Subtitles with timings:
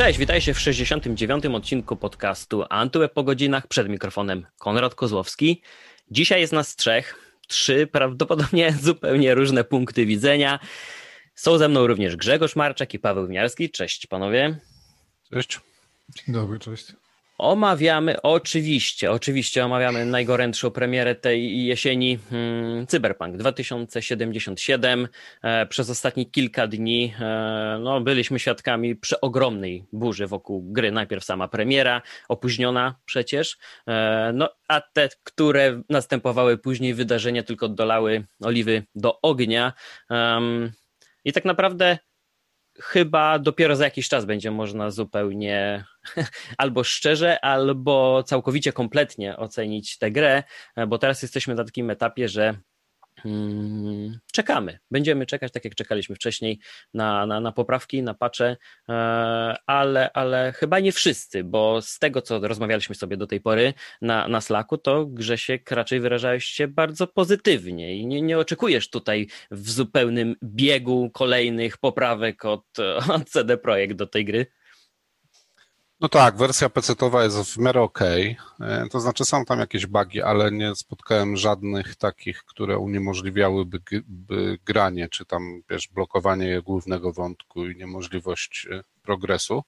[0.00, 1.46] Cześć, witajcie w 69.
[1.46, 3.66] odcinku podcastu Antyweb po godzinach.
[3.66, 5.62] Przed mikrofonem Konrad Kozłowski.
[6.10, 7.14] Dzisiaj jest nas trzech,
[7.48, 10.58] trzy prawdopodobnie zupełnie różne punkty widzenia.
[11.34, 13.70] Są ze mną również Grzegorz Marczak i Paweł Winiarski.
[13.70, 14.58] Cześć panowie.
[15.32, 15.60] Cześć.
[16.16, 16.92] Dzień dobry, cześć.
[17.40, 25.08] Omawiamy, oczywiście, oczywiście omawiamy najgorętszą premierę tej jesieni, hmm, Cyberpunk 2077.
[25.42, 30.92] E, przez ostatnie kilka dni e, no, byliśmy świadkami przeogromnej burzy wokół gry.
[30.92, 38.26] Najpierw sama premiera, opóźniona przecież, e, no a te, które następowały później wydarzenia, tylko dolały
[38.42, 39.72] oliwy do ognia.
[41.24, 41.98] I tak naprawdę
[42.82, 45.84] chyba dopiero za jakiś czas będzie można zupełnie
[46.58, 50.42] albo szczerze, albo całkowicie kompletnie ocenić tę grę,
[50.88, 52.54] bo teraz jesteśmy na takim etapie, że
[54.32, 54.78] czekamy.
[54.90, 56.58] Będziemy czekać, tak jak czekaliśmy wcześniej,
[56.94, 58.56] na, na, na poprawki, na pacze,
[58.88, 58.92] e,
[59.66, 64.28] ale, ale chyba nie wszyscy, bo z tego, co rozmawialiśmy sobie do tej pory na,
[64.28, 69.70] na Slacku, to Grzesiek raczej wyrażałeś się bardzo pozytywnie i nie, nie oczekujesz tutaj w
[69.70, 72.66] zupełnym biegu kolejnych poprawek od,
[73.14, 74.46] od CD Projekt do tej gry.
[76.00, 78.00] No tak, wersja PC-towa jest w miarę ok.
[78.60, 84.58] E, to znaczy są tam jakieś bugi, ale nie spotkałem żadnych takich, które uniemożliwiałyby by
[84.64, 89.62] granie, czy tam wiesz, blokowanie głównego wątku i niemożliwość e, progresu.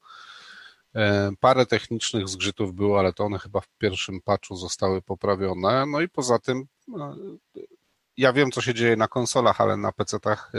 [0.95, 5.87] E, parę technicznych zgrzytów było, ale to one chyba w pierwszym patchu zostały poprawione.
[5.87, 6.67] No i poza tym
[8.17, 10.53] ja wiem, co się dzieje na konsolach, ale na PC-tach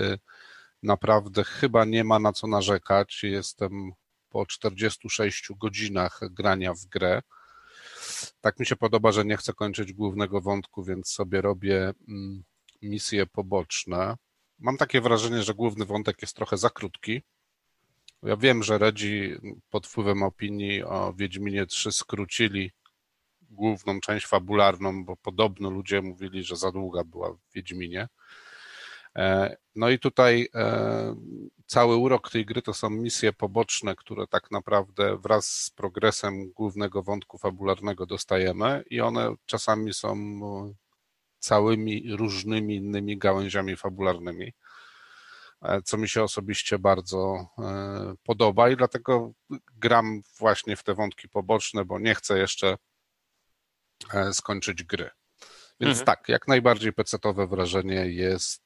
[0.84, 3.24] naprawdę chyba nie ma na co narzekać.
[3.24, 3.94] Jestem
[4.34, 7.22] po 46 godzinach grania w grę.
[8.42, 12.44] Tak mi się podoba, że nie chcę kończyć głównego wątku, więc sobie robię mm,
[12.82, 14.16] misje poboczne.
[14.60, 17.22] Mam takie wrażenie, że główny wątek jest trochę za krótki.
[18.24, 19.36] Ja wiem, że Redzi
[19.70, 22.72] pod wpływem opinii o Wiedźminie 3 skrócili
[23.42, 28.08] główną część fabularną, bo podobno ludzie mówili, że za długa była w Wiedźminie.
[29.18, 31.16] E, no i tutaj e,
[31.68, 37.04] cały urok tej gry to są misje poboczne, które tak naprawdę wraz z progresem głównego
[37.04, 40.74] wątku fabularnego dostajemy i one czasami są e,
[41.40, 44.54] całymi różnymi innymi gałęziami fabularnymi,
[45.86, 47.48] co mi się osobiście bardzo
[48.24, 49.32] podoba i dlatego
[49.76, 52.78] gram właśnie w te wątki poboczne, bo nie chcę jeszcze
[54.32, 55.10] skończyć gry.
[55.80, 56.06] Więc mhm.
[56.06, 58.63] tak, jak najbardziej pecetowe wrażenie jest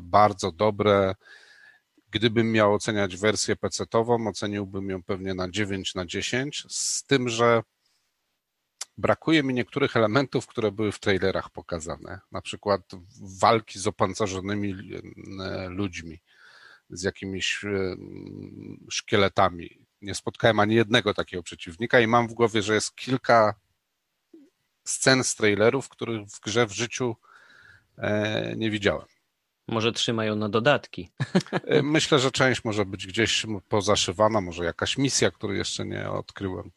[0.00, 1.14] bardzo dobre.
[2.10, 7.62] Gdybym miał oceniać wersję PC-ową, oceniłbym ją pewnie na 9 na 10, z tym, że
[8.98, 12.20] brakuje mi niektórych elementów, które były w trailerach pokazane.
[12.32, 12.80] Na przykład
[13.40, 14.74] walki z opancerzonymi
[15.40, 16.20] e, ludźmi,
[16.90, 17.96] z jakimiś e,
[18.90, 19.78] szkieletami.
[20.02, 23.54] Nie spotkałem ani jednego takiego przeciwnika i mam w głowie, że jest kilka
[24.84, 27.16] scen z trailerów, których w grze w życiu
[28.56, 29.13] nie widziałem.
[29.68, 31.10] Może trzymają na dodatki.
[31.52, 36.70] E, myślę, że część może być gdzieś pozaszywana, może jakaś misja, której jeszcze nie odkryłem.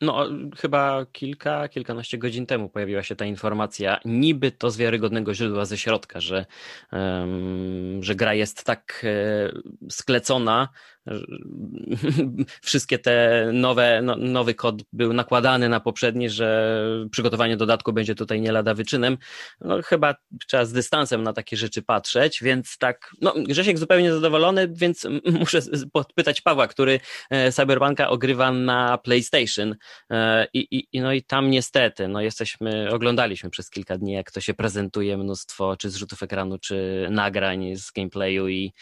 [0.00, 5.64] No, chyba kilka, kilkanaście godzin temu pojawiła się ta informacja, niby to z wiarygodnego źródła
[5.64, 6.46] ze środka, że,
[6.92, 9.52] um, że gra jest tak e,
[9.90, 10.68] sklecona,
[12.62, 16.80] wszystkie te nowe, no, nowy kod był nakładany na poprzedni, że
[17.10, 19.18] przygotowanie dodatku będzie tutaj nie lada wyczynem.
[19.60, 20.14] No, chyba
[20.48, 25.06] trzeba z dystansem na takie rzeczy patrzeć, więc tak, no, Grzesiek zupełnie zadowolony, więc
[25.40, 25.60] muszę
[25.92, 27.00] podpytać Pawła, który
[27.30, 29.76] e, Cyberpunka ogrywa na PlayStation
[30.10, 34.40] e, i, i, no i tam niestety, no jesteśmy, oglądaliśmy przez kilka dni, jak to
[34.40, 38.72] się prezentuje, mnóstwo czy zrzutów ekranu, czy nagrań z gameplayu i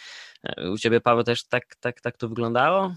[0.73, 2.95] u ciebie, Paweł, też tak, tak, tak to wyglądało?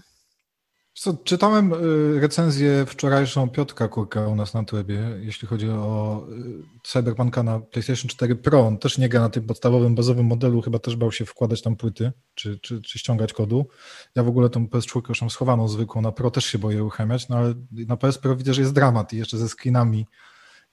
[0.98, 6.62] Co, czytałem y, recenzję wczorajszą Piotra Kurka u nas na Twebie, jeśli chodzi o y,
[6.82, 8.66] Cyberpunka na PlayStation 4 Pro.
[8.66, 11.76] On też nie gra na tym podstawowym, bazowym modelu, chyba też bał się wkładać tam
[11.76, 13.66] płyty, czy, czy, czy ściągać kodu.
[14.14, 17.28] Ja w ogóle tą PS4 już mam schowaną zwykłą, na Pro też się boję uruchamiać,
[17.28, 20.06] no ale na PS Pro widzę, że jest dramat i jeszcze ze screenami,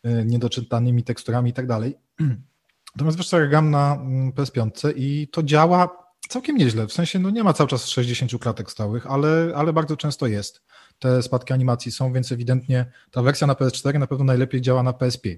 [0.05, 1.95] y, niedoczytanymi teksturami i tak dalej.
[2.95, 7.19] Natomiast wiesz co, ja gram na mm, PS5 i to działa Całkiem nieźle, w sensie
[7.19, 10.61] no nie ma cały czas 60 klatek stałych, ale, ale bardzo często jest.
[10.99, 14.91] Te spadki animacji są, więc ewidentnie ta wersja na PS4 na pewno najlepiej działa na
[14.91, 15.37] PS5.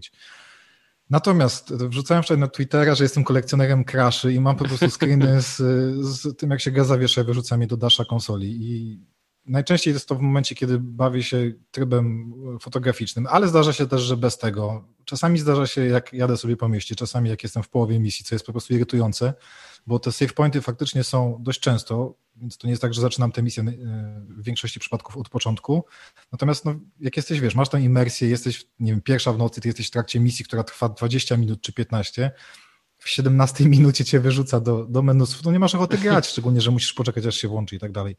[1.10, 5.56] Natomiast wrzucałem wczoraj na Twittera, że jestem kolekcjonerem crashy i mam po prostu screeny z,
[6.06, 9.00] z tym, jak się gaz zawiesza, wyrzucam je do dasza konsoli i
[9.46, 14.18] najczęściej jest to w momencie, kiedy bawię się trybem fotograficznym, ale zdarza się też, że
[14.18, 14.84] bez tego.
[15.06, 18.36] Czasami zdarza się, jak jadę sobie po mieście, czasami jak jestem w połowie misji, co
[18.36, 19.34] jest po prostu irytujące,
[19.88, 23.32] bo te save pointy faktycznie są dość często, więc to nie jest tak, że zaczynam
[23.32, 23.74] tę misję e,
[24.30, 25.86] w większości przypadków od początku.
[26.32, 29.68] Natomiast no, jak jesteś, wiesz, masz tę imersję, jesteś, nie wiem, pierwsza w nocy, ty
[29.70, 32.32] jesteś w trakcie misji, która trwa 20 minut czy 15,
[32.98, 36.72] w 17 minucie cię wyrzuca do, do menusów, no nie masz ochoty grać, szczególnie, że
[36.72, 38.16] musisz poczekać, aż się włączy i tak dalej.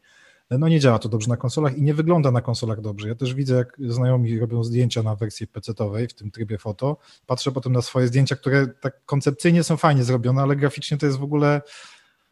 [0.51, 3.09] No nie działa to dobrze na konsolach i nie wygląda na konsolach dobrze.
[3.09, 6.97] Ja też widzę, jak znajomi robią zdjęcia na wersji PC-owej w tym trybie foto.
[7.27, 11.19] Patrzę potem na swoje zdjęcia, które tak koncepcyjnie są fajnie zrobione, ale graficznie to jest
[11.19, 11.63] w ogóle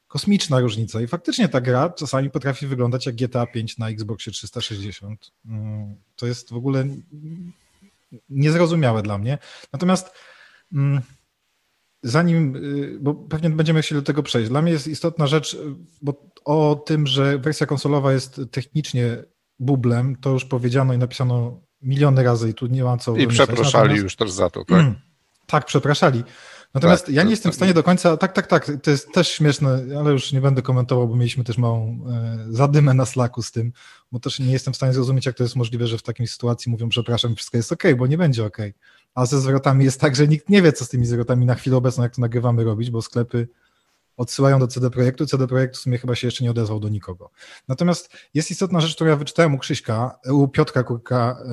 [0.08, 1.00] kosmiczna różnica.
[1.00, 5.32] I faktycznie ta gra czasami potrafi wyglądać jak GTA 5 na Xboxie 360.
[5.46, 6.84] Mm, to jest w ogóle
[8.28, 9.38] niezrozumiałe dla mnie.
[9.72, 10.10] Natomiast
[10.72, 11.02] mm,
[12.08, 15.58] zanim, y, bo pewnie będziemy chcieli do tego przejść, dla mnie jest istotna rzecz,
[16.02, 19.24] bo o tym, że wersja konsolowa jest technicznie
[19.58, 23.72] bublem, to już powiedziano i napisano miliony razy i tu nie ma co I przepraszali
[23.72, 24.02] Natomiast...
[24.02, 24.86] już też za to, tak?
[25.46, 26.24] tak, przepraszali.
[26.76, 29.28] Natomiast tak, ja nie jestem w stanie do końca, tak, tak, tak, to jest też
[29.28, 33.52] śmieszne, ale już nie będę komentował, bo mieliśmy też małą e, zadymę na slaku z
[33.52, 33.72] tym,
[34.12, 36.72] bo też nie jestem w stanie zrozumieć, jak to jest możliwe, że w takiej sytuacji
[36.72, 38.56] mówią, przepraszam, wszystko jest ok, bo nie będzie ok.
[39.14, 41.76] A ze zwrotami jest tak, że nikt nie wie, co z tymi zwrotami na chwilę
[41.76, 43.48] obecną, jak to nagrywamy robić, bo sklepy
[44.16, 45.26] odsyłają do CD Projektu.
[45.26, 47.30] CD Projekt w sumie chyba się jeszcze nie odezwał do nikogo.
[47.68, 51.46] Natomiast jest istotna rzecz, którą ja wyczytałem u Krzyśka, u Piotra Kurka e,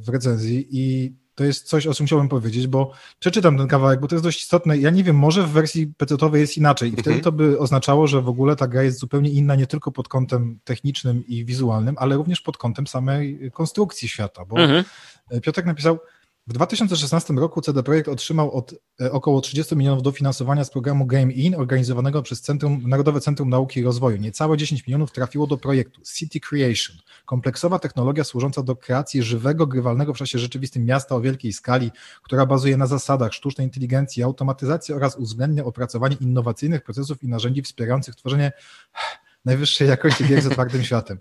[0.00, 4.08] w recenzji i to jest coś, o czym chciałbym powiedzieć, bo przeczytam ten kawałek, bo
[4.08, 4.78] to jest dość istotne.
[4.78, 7.02] Ja nie wiem, może w wersji PC-owej jest inaczej i mhm.
[7.02, 10.08] wtedy to by oznaczało, że w ogóle ta gra jest zupełnie inna nie tylko pod
[10.08, 14.84] kątem technicznym i wizualnym, ale również pod kątem samej konstrukcji świata, bo mhm.
[15.42, 15.98] Piotrek napisał,
[16.46, 21.32] w 2016 roku CD Projekt otrzymał od e, około 30 milionów dofinansowania z programu Game
[21.32, 24.16] In organizowanego przez Centrum, Narodowe Centrum Nauki i Rozwoju.
[24.16, 26.96] Niecałe 10 milionów trafiło do projektu City Creation.
[27.26, 31.90] Kompleksowa technologia służąca do kreacji żywego, grywalnego w czasie rzeczywistym miasta o wielkiej skali,
[32.22, 38.14] która bazuje na zasadach sztucznej inteligencji, automatyzacji oraz uwzględnia opracowanie innowacyjnych procesów i narzędzi wspierających
[38.14, 38.52] tworzenie
[39.44, 41.18] najwyższej jakości gier z otwartym światem.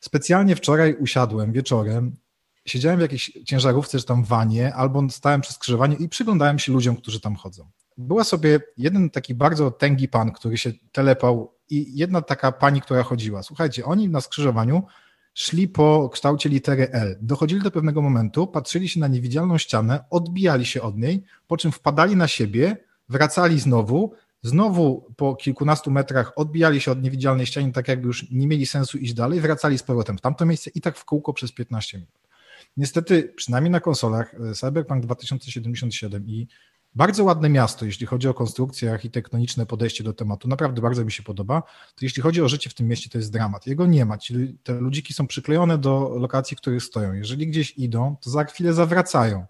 [0.00, 2.16] Specjalnie wczoraj usiadłem wieczorem
[2.64, 6.96] siedziałem w jakiejś ciężarówce, czy tam wanie, albo stałem przy skrzyżowaniu i przyglądałem się ludziom,
[6.96, 7.70] którzy tam chodzą.
[7.98, 13.02] Była sobie jeden taki bardzo tęgi pan, który się telepał i jedna taka pani, która
[13.02, 13.42] chodziła.
[13.42, 14.82] Słuchajcie, oni na skrzyżowaniu
[15.34, 17.18] szli po kształcie litery L.
[17.20, 21.72] Dochodzili do pewnego momentu, patrzyli się na niewidzialną ścianę, odbijali się od niej, po czym
[21.72, 22.76] wpadali na siebie,
[23.08, 24.12] wracali znowu,
[24.42, 28.98] znowu po kilkunastu metrach odbijali się od niewidzialnej ściany, tak jakby już nie mieli sensu
[28.98, 32.23] iść dalej, wracali z powrotem w tamto miejsce i tak w kółko przez 15 minut.
[32.76, 36.48] Niestety, przynajmniej na konsolach, e, Cyberpunk 2077 i
[36.94, 40.48] bardzo ładne miasto, jeśli chodzi o konstrukcję architektoniczne podejście do tematu.
[40.48, 41.62] Naprawdę bardzo mi się podoba.
[41.94, 43.66] To jeśli chodzi o życie w tym mieście, to jest dramat.
[43.66, 44.18] Jego nie ma.
[44.62, 47.12] Te ludziki są przyklejone do lokacji, w których stoją.
[47.12, 49.46] Jeżeli gdzieś idą, to za chwilę zawracają.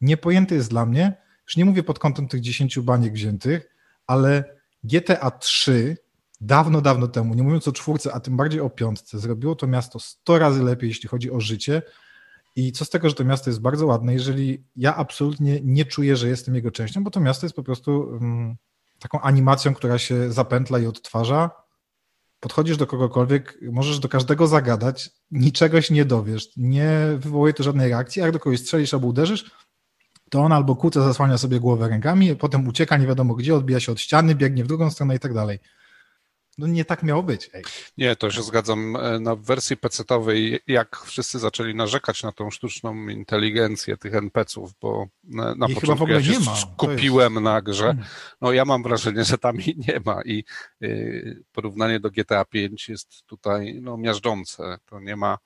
[0.00, 1.16] Niepojęte jest dla mnie,
[1.46, 3.76] już nie mówię pod kątem tych 10 baniek wziętych,
[4.06, 4.44] ale
[4.84, 5.96] GTA 3
[6.40, 10.00] dawno, dawno temu, nie mówiąc o czwórce, a tym bardziej o piątce, zrobiło to miasto
[10.00, 11.82] 100 razy lepiej, jeśli chodzi o życie,
[12.56, 16.16] i co z tego, że to miasto jest bardzo ładne, jeżeli ja absolutnie nie czuję,
[16.16, 18.56] że jestem jego częścią, bo to miasto jest po prostu um,
[18.98, 21.50] taką animacją, która się zapętla i odtwarza.
[22.40, 27.90] Podchodzisz do kogokolwiek, możesz do każdego zagadać, niczego się nie dowiesz, nie wywołuje to żadnej
[27.90, 29.50] reakcji, jak do kogoś strzelisz albo uderzysz,
[30.30, 33.92] to on albo kłóca zasłania sobie głowę rękami, potem ucieka nie wiadomo gdzie, odbija się
[33.92, 35.58] od ściany, biegnie w drugą stronę i tak dalej.
[36.58, 37.50] No nie tak miało być.
[37.52, 37.64] Ej.
[37.98, 38.96] Nie, to się zgadzam.
[38.96, 45.06] E, na wersji PC-owej, jak wszyscy zaczęli narzekać na tą sztuczną inteligencję tych NPC-ów, bo
[45.24, 47.44] na, na początku ja się skupiłem jest...
[47.44, 48.04] na grze, hmm.
[48.40, 50.44] no ja mam wrażenie, że tam jej nie ma i
[50.82, 54.78] y, porównanie do GTA 5 jest tutaj no, miażdżące.
[54.86, 55.38] To nie ma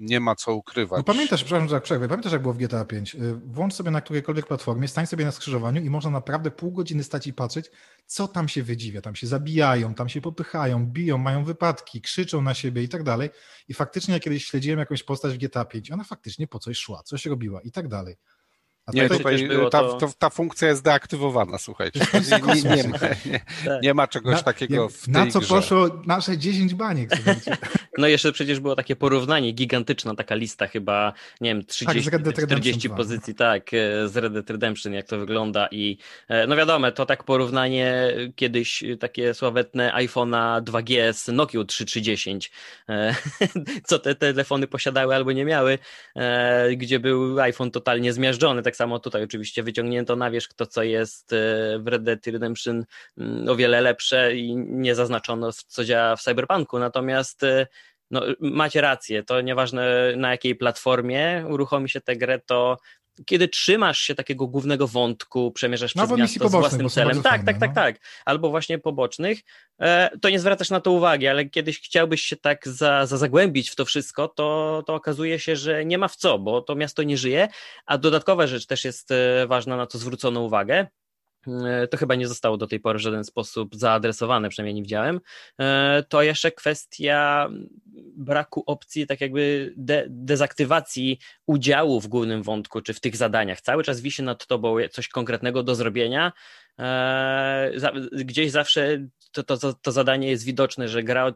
[0.00, 0.98] nie ma co ukrywać.
[0.98, 3.16] No pamiętasz, przepraszam, że tak przerwę, pamiętasz jak było w GTA 5?
[3.46, 7.26] Włącz sobie na którejkolwiek platformie, stań sobie na skrzyżowaniu i można naprawdę pół godziny stać
[7.26, 7.70] i patrzeć,
[8.06, 9.00] co tam się wydziwia.
[9.00, 13.30] Tam się zabijają, tam się popychają, biją, mają wypadki, krzyczą na siebie i tak dalej.
[13.68, 17.02] I faktycznie ja kiedyś śledziłem jakąś postać w GTA 5, ona faktycznie po coś szła,
[17.02, 18.16] coś robiła i tak dalej.
[18.86, 20.10] A nie, tutaj ta, to...
[20.18, 22.00] ta, funkcja jest deaktywowana, słuchajcie.
[22.30, 23.82] Nie, nie, nie, ma, nie, tak.
[23.82, 25.48] nie ma czegoś na, takiego w tej Na co grze.
[25.48, 27.10] poszło nasze 10 baniek,
[27.98, 32.90] No jeszcze przecież było takie porównanie, gigantyczna taka lista chyba, nie wiem, 30, tak, 40
[32.90, 37.06] pozycji, tak, e, z Red Dead Redemption, jak to wygląda i e, no wiadomo, to
[37.06, 42.50] tak porównanie kiedyś takie sławetne iPhone'a 2G z Nokia 3310,
[42.88, 43.14] e,
[43.88, 45.78] co te telefony posiadały albo nie miały,
[46.76, 51.32] gdzie był iPhone totalnie zmiażdżony, tak samo tutaj oczywiście wyciągnięto na wierzch to, co jest
[51.32, 51.36] e,
[51.78, 52.84] w Red Dead Redemption
[53.18, 56.78] mm, o wiele lepsze i nie zaznaczono, co działa w Cyberpunku.
[56.78, 57.66] Natomiast e,
[58.10, 62.78] no, macie rację, to nieważne na jakiej platformie uruchomi się tę grę, to
[63.26, 67.44] kiedy trzymasz się takiego głównego wątku, przemierzasz no, przez miasto z własnym celem, tak, fajne,
[67.44, 67.74] tak, tak, no.
[67.74, 69.40] tak, albo właśnie pobocznych,
[69.80, 73.70] e, to nie zwracasz na to uwagi, ale kiedyś chciałbyś się tak za, za zagłębić
[73.70, 77.02] w to wszystko, to, to okazuje się, że nie ma w co, bo to miasto
[77.02, 77.48] nie żyje,
[77.86, 80.86] a dodatkowa rzecz też jest e, ważna, na co zwrócono uwagę,
[81.90, 85.20] to chyba nie zostało do tej pory w żaden sposób zaadresowane, przynajmniej nie widziałem,
[85.60, 87.48] e, to jeszcze kwestia
[88.16, 93.60] braku opcji tak jakby de dezaktywacji udziału w głównym wątku, czy w tych zadaniach.
[93.60, 96.32] Cały czas wisi nad tobą coś konkretnego do zrobienia,
[96.69, 96.69] e,
[98.12, 101.32] gdzieś zawsze to, to, to zadanie jest widoczne, że gra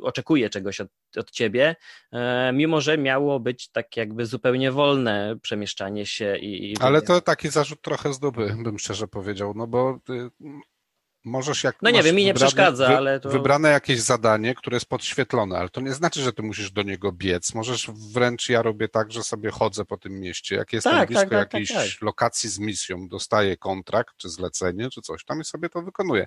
[0.00, 1.76] oczekuje czegoś od, od ciebie,
[2.12, 6.72] e, mimo że miało być tak jakby zupełnie wolne przemieszczanie się i.
[6.72, 10.30] i Ale to taki zarzut trochę z duby, bym szczerze powiedział, no bo ty
[11.24, 11.76] możesz jak.
[11.82, 13.20] No nie wiem, mi nie przeszkadza, wy, ale.
[13.20, 13.28] To...
[13.28, 17.12] Wybrane jakieś zadanie, które jest podświetlone, ale to nie znaczy, że ty musisz do niego
[17.12, 17.54] biec.
[17.54, 20.56] Możesz wręcz ja robię tak, że sobie chodzę po tym mieście.
[20.56, 22.02] Jak jestem tak, blisko tak, tak, jakiejś tak, tak.
[22.02, 26.26] lokacji z misją, dostaję kontrakt, czy zlecenie, czy coś tam i sobie to wykonuję.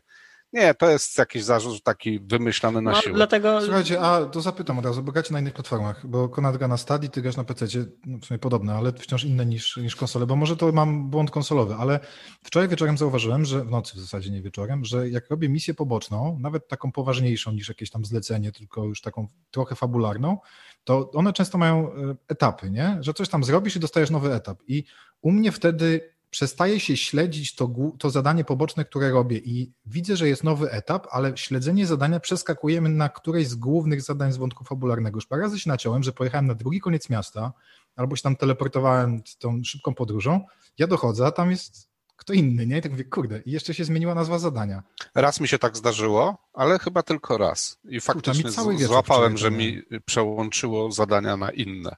[0.54, 3.16] Nie, to jest jakiś zarzut taki wymyślony na no, siłę.
[3.16, 3.62] Dlatego...
[3.62, 6.78] Słuchajcie, a to zapytam od razu, bo gracie na innych platformach, bo Konrad gra na
[6.78, 7.66] Stadii, ty grasz na PC,
[8.06, 11.32] no w sumie podobne, ale wciąż inne niż, niż konsole, bo może to mam błąd
[11.32, 12.00] konsolowy, ale
[12.44, 16.38] wczoraj wieczorem zauważyłem, że w nocy w zasadzie nie wieczorem, że jak robię misję poboczną,
[16.40, 20.38] nawet taką poważniejszą niż jakieś tam zlecenie, tylko już taką trochę fabularną,
[20.84, 22.98] to one często mają e, etapy, nie?
[23.02, 24.60] Że coś tam zrobisz i dostajesz nowy etap.
[24.68, 24.84] I
[25.22, 27.70] u mnie wtedy przestaje się śledzić to,
[28.00, 32.90] to zadanie poboczne, które robię i widzę, że jest nowy etap, ale śledzenie zadania przeskakujemy
[32.90, 35.18] na któreś z głównych zadań z wątku fabularnego.
[35.18, 37.54] Już parę razy się naciąłem, że pojechałem na drugi koniec miasta,
[37.96, 40.46] albo się tam teleportowałem tą szybką podróżą,
[40.78, 42.78] ja dochodzę, a tam jest kto inny, nie?
[42.78, 44.84] I tak mówię, kurde, i jeszcze się zmieniła nazwa zadania.
[45.16, 47.80] Raz mi się tak zdarzyło, ale chyba tylko raz.
[47.84, 51.96] I faktycznie złapałem, że mi przełączyło zadania na inne.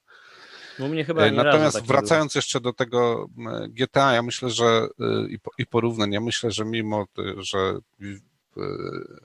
[0.80, 2.38] No mnie chyba Natomiast wracając było.
[2.38, 3.30] jeszcze do tego
[3.70, 7.06] GTA, ja myślę, że y, i porównań, ja myślę, że mimo,
[7.38, 7.80] że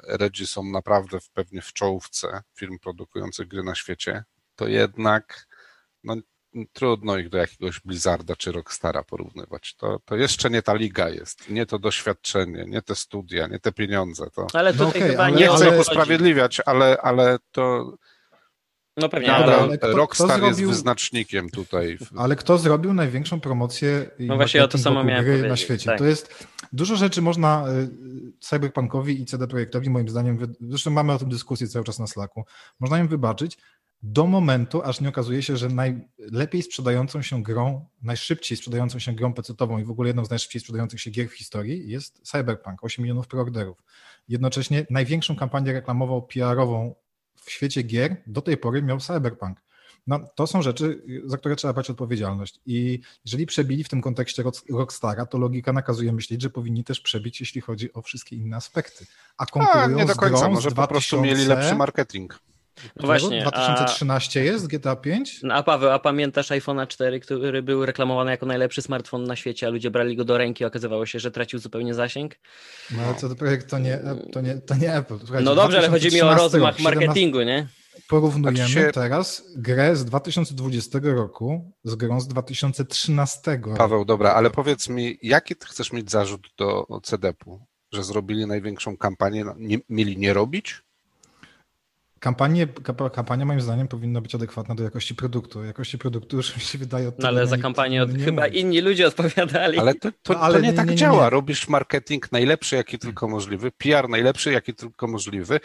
[0.09, 4.25] Redzi są naprawdę w, pewnie w czołówce firm produkujących gry na świecie,
[4.57, 5.47] to jednak
[6.05, 6.17] no,
[6.73, 9.75] trudno ich do jakiegoś Blizzarda czy Rockstara porównywać.
[9.75, 13.73] To, to jeszcze nie ta liga jest, nie to doświadczenie, nie te studia, nie te
[13.73, 14.31] pieniądze.
[14.31, 14.47] To...
[14.53, 17.93] Ale tutaj no okay, chyba nie, nie chcę usprawiedliwiać, ale, ale to
[19.01, 20.49] no pewnie, ale, ale kto, Rockstar kto zrobił...
[20.49, 21.99] jest wyznacznikiem tutaj.
[22.17, 25.87] Ale kto zrobił największą promocję no właśnie o to samo miałem gry na świecie?
[25.87, 25.99] Tak.
[25.99, 27.89] To jest dużo rzeczy można y,
[28.41, 32.45] Cyberpunkowi i CD Projektowi moim zdaniem, zresztą mamy o tym dyskusję cały czas na Slacku,
[32.81, 33.59] można im wybaczyć
[34.03, 39.35] do momentu, aż nie okazuje się, że najlepiej sprzedającą się grą, najszybciej sprzedającą się grą
[39.35, 43.03] pecetową i w ogóle jedną z najszybciej sprzedających się gier w historii jest Cyberpunk, 8
[43.03, 43.83] milionów preorderów.
[44.29, 46.95] Jednocześnie największą kampanię reklamową, PR-ową
[47.49, 49.59] w świecie gier do tej pory miał Cyberpunk.
[50.07, 52.61] No, to są rzeczy, za które trzeba brać odpowiedzialność.
[52.67, 57.41] I jeżeli przebili w tym kontekście Rockstara, to logika nakazuje myśleć, że powinni też przebić,
[57.41, 59.07] jeśli chodzi o wszystkie inne aspekty.
[59.37, 60.75] A konkurują a, nie do końca, może 2000...
[60.75, 62.39] po prostu mieli lepszy marketing.
[62.97, 64.43] No właśnie, 2013 a...
[64.43, 65.41] jest GTA 5?
[65.43, 69.67] No a Paweł, a pamiętasz iPhone'a 4, który był reklamowany jako najlepszy smartfon na świecie,
[69.67, 72.35] a ludzie brali go do ręki, okazywało się, że tracił zupełnie zasięg?
[72.91, 74.01] No ale co do projekt, to nie,
[74.33, 75.19] to nie, to nie Apple.
[75.19, 77.67] Słuchajcie, no dobrze, ale chodzi mi o rozmach marketingu, nie?
[78.09, 78.91] Porównujemy tak się...
[78.93, 83.75] teraz grę z 2020 roku z grą z 2013 roku.
[83.79, 87.67] Paweł, dobra, ale powiedz mi, jaki ty chcesz mieć zarzut do CDP-u?
[87.93, 90.83] Że zrobili największą kampanię, no, nie, mieli nie robić?
[92.21, 92.67] Kampanie,
[93.13, 95.65] kampania moim zdaniem powinna być adekwatna do jakości produktu.
[95.65, 97.09] Jakości produktu już mi się wydaje...
[97.09, 99.79] Od no ale za kampanię od, chyba inni ludzie odpowiadali.
[99.79, 101.31] Ale to, to, no, ale to nie, nie, tak nie, działa.
[101.31, 105.61] Robisz marketing najlepszy, jaki tylko możliwy, PR najlepszy, jaki tylko możliwy,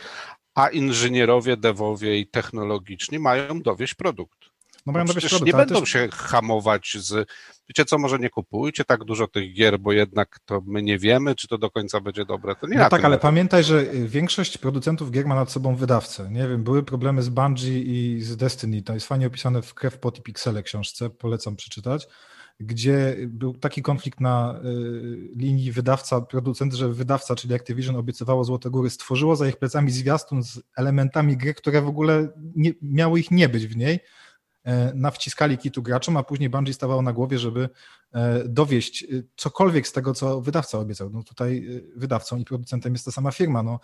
[0.55, 4.52] a inżynierowie, dewowie i technologiczni mają dowieść produkt.
[4.85, 5.89] No mają dowieść produkt, nie będą też...
[5.89, 7.29] się hamować z
[7.69, 11.35] wiecie co, może nie kupujcie tak dużo tych gier, bo jednak to my nie wiemy,
[11.35, 12.55] czy to do końca będzie dobre.
[12.55, 16.29] To nie no tak, ale pamiętaj, że większość producentów gier ma nad sobą wydawcę.
[16.31, 18.81] Nie wiem, były problemy z Bungie i z Destiny.
[18.81, 22.07] To jest fajnie opisane w Krew, Pot i Pixele książce, polecam przeczytać
[22.59, 28.89] gdzie był taki konflikt na y, linii wydawca-producent, że wydawca, czyli Activision, obiecywało Złote Góry,
[28.89, 33.49] stworzyło za ich plecami zwiastun z elementami gry, które w ogóle nie, miało ich nie
[33.49, 33.99] być w niej,
[34.95, 37.69] nawciskali kitu graczom, a później Bungie stawało na głowie, żeby
[38.13, 41.09] e, dowieść e, cokolwiek z tego, co wydawca obiecał.
[41.09, 43.63] No tutaj wydawcą i producentem jest ta sama firma.
[43.63, 43.79] No,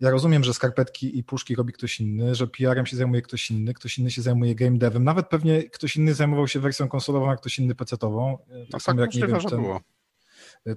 [0.00, 3.74] ja rozumiem, że skarpetki i puszki robi ktoś inny, że PR-em się zajmuje ktoś inny,
[3.74, 7.36] ktoś inny się zajmuje game devem, nawet pewnie ktoś inny zajmował się wersją konsolową, a
[7.36, 8.38] ktoś inny PC-ową.
[8.38, 9.40] Tak no samo tak, jak nie wiem,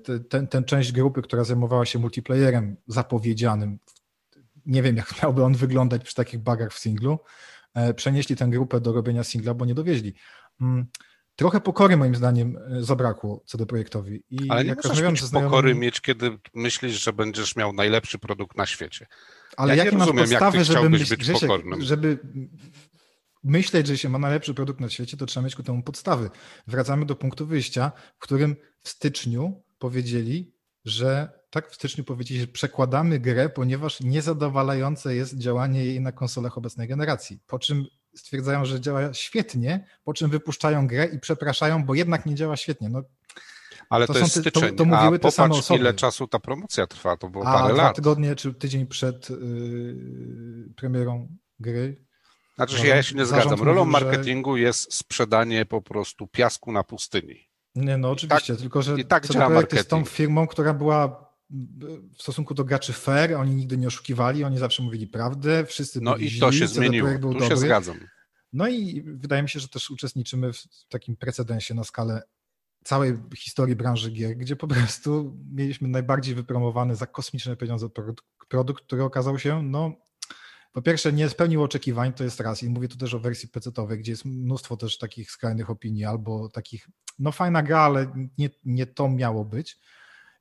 [0.04, 3.80] ten, ten, ten, część grupy, która zajmowała się multiplayerem zapowiedzianym,
[4.66, 7.18] nie wiem jak miałby on wyglądać przy takich bugach w singlu, e,
[7.96, 10.14] przenieśli tę grupę do robienia singla, bo nie dowieźli.
[10.62, 10.88] Mm,
[11.36, 14.24] trochę pokory moim zdaniem e, zabrakło CD Projektowi.
[14.30, 15.52] I Ale nie jak możesz mieć znajomym...
[15.52, 19.08] pokory mieć, kiedy myślisz, że będziesz miał najlepszy produkt na świecie.
[19.58, 22.20] Ale ja jakie masz podstawy, żeby, myśl, być Grzesiek, żeby
[23.44, 26.30] myśleć, że się ma najlepszy produkt na świecie, to trzeba mieć ku temu podstawy.
[26.68, 30.57] Wracamy do punktu wyjścia, w którym w styczniu powiedzieli,
[30.88, 36.58] że tak w styczniu powiedzieli, że przekładamy grę, ponieważ niezadowalające jest działanie jej na konsolach
[36.58, 37.40] obecnej generacji.
[37.48, 42.36] Po czym stwierdzają, że działa świetnie, po czym wypuszczają grę i przepraszają, bo jednak nie
[42.36, 42.90] działa świetnie.
[42.90, 43.04] No,
[43.90, 45.80] ale to, to jest te, styczeń, to, to mówiły a te same osoby.
[45.80, 47.96] ile czasu ta promocja trwa, to było a, parę dwa lat.
[47.96, 49.38] tygodnie czy tydzień przed yy,
[50.76, 51.28] premierą
[51.60, 52.06] gry.
[52.56, 53.62] Znaczy się, ja się nie zgadzam.
[53.62, 57.47] Rolą marketingu jest sprzedanie po prostu piasku na pustyni.
[57.78, 59.74] Nie, no oczywiście, tak, tylko że tak działa marketing.
[59.74, 61.28] jest tą firmą, która była
[62.18, 66.16] w stosunku do graczy fair, oni nigdy nie oszukiwali, oni zawsze mówili prawdę, wszyscy No
[66.18, 67.48] i to się zmieniło, tu dobry.
[67.48, 68.00] się zgadzam.
[68.54, 72.22] No i wydaje mi się, że też uczestniczymy w takim precedensie na skalę
[72.84, 78.84] całej historii branży gier, gdzie po prostu mieliśmy najbardziej wypromowany za kosmiczne pieniądze produkt, produkt
[78.86, 79.92] który okazał się, no
[80.74, 84.00] po pierwsze nie spełnił oczekiwań, to jest raz i mówię tu też o wersji PC-owej,
[84.00, 86.88] gdzie jest mnóstwo też takich skrajnych opinii albo takich,
[87.20, 89.80] no fajna gra, ale nie, nie to miało być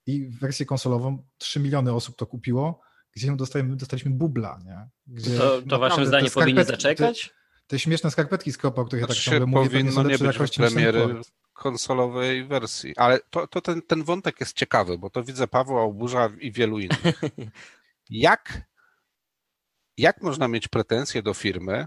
[0.06, 2.80] i wersję konsolową 3 miliony osób to kupiło,
[3.12, 4.88] gdzie dostaliśmy, dostaliśmy bubla, nie?
[5.06, 7.28] Gdzie to, to waszym zdaniem powinni zaczekać?
[7.28, 7.34] Te,
[7.66, 10.18] te, śmieszne skarpetki z kropa, o których ja tak ciągle mówię, powinno to nie, nie
[10.18, 11.20] być premiery
[11.52, 16.30] konsolowej wersji, ale to, to ten, ten wątek jest ciekawy, bo to widzę Pawła Oburza
[16.40, 17.20] i wielu innych.
[18.10, 18.62] Jak,
[19.96, 21.86] jak można mieć pretensje do firmy,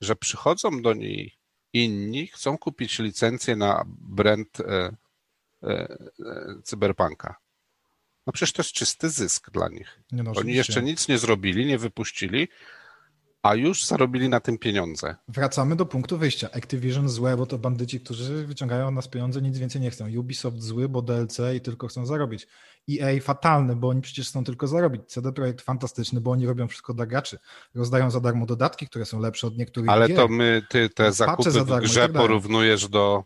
[0.00, 1.38] że przychodzą do niej
[1.72, 4.96] inni, chcą kupić licencję na brand e, e,
[5.62, 5.98] e,
[6.64, 7.34] cyberpunka?
[8.26, 10.00] No przecież to jest czysty zysk dla nich.
[10.12, 12.48] No, Oni jeszcze nic nie zrobili, nie wypuścili,
[13.44, 15.16] a już zarobili na tym pieniądze.
[15.28, 16.48] Wracamy do punktu wyjścia.
[16.52, 20.08] Activision złe, bo to bandyci, którzy wyciągają nas pieniądze, nic więcej nie chcą.
[20.18, 22.46] Ubisoft zły, bo DLC i tylko chcą zarobić.
[22.90, 25.02] EA fatalny, bo oni przecież chcą tylko zarobić.
[25.06, 27.38] CD Projekt fantastyczny, bo oni robią wszystko dla graczy.
[27.74, 30.16] Rozdają za darmo dodatki, które są lepsze od niektórych Ale gier.
[30.16, 33.24] to my, ty te zakupy w grze tak porównujesz do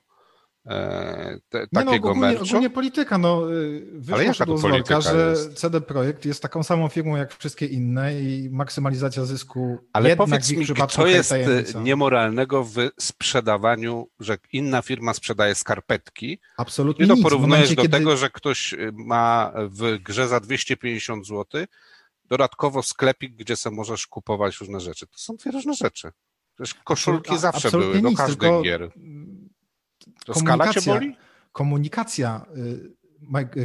[1.48, 6.42] te, nie no, ogólnie, ogólnie, polityka, no y, wyszło do złolka, że CD Projekt jest
[6.42, 11.80] taką samą firmą jak wszystkie inne i maksymalizacja zysku Ale powiedz mi, co jest tajemnica.
[11.80, 16.40] niemoralnego w sprzedawaniu, że inna firma sprzedaje skarpetki?
[16.56, 17.98] Absolutnie Nie to porównujesz do kiedy...
[17.98, 21.64] tego, że ktoś y, ma w grze za 250 zł
[22.24, 25.06] dodatkowo sklepik, gdzie sobie możesz kupować różne rzeczy.
[25.06, 26.10] To są dwie różne rzeczy.
[26.54, 28.62] Przecież koszulki zawsze były do każdych tylko...
[28.62, 28.90] gier
[30.24, 30.34] to
[30.74, 31.16] cię boli?
[31.52, 32.97] Komunikacja, y,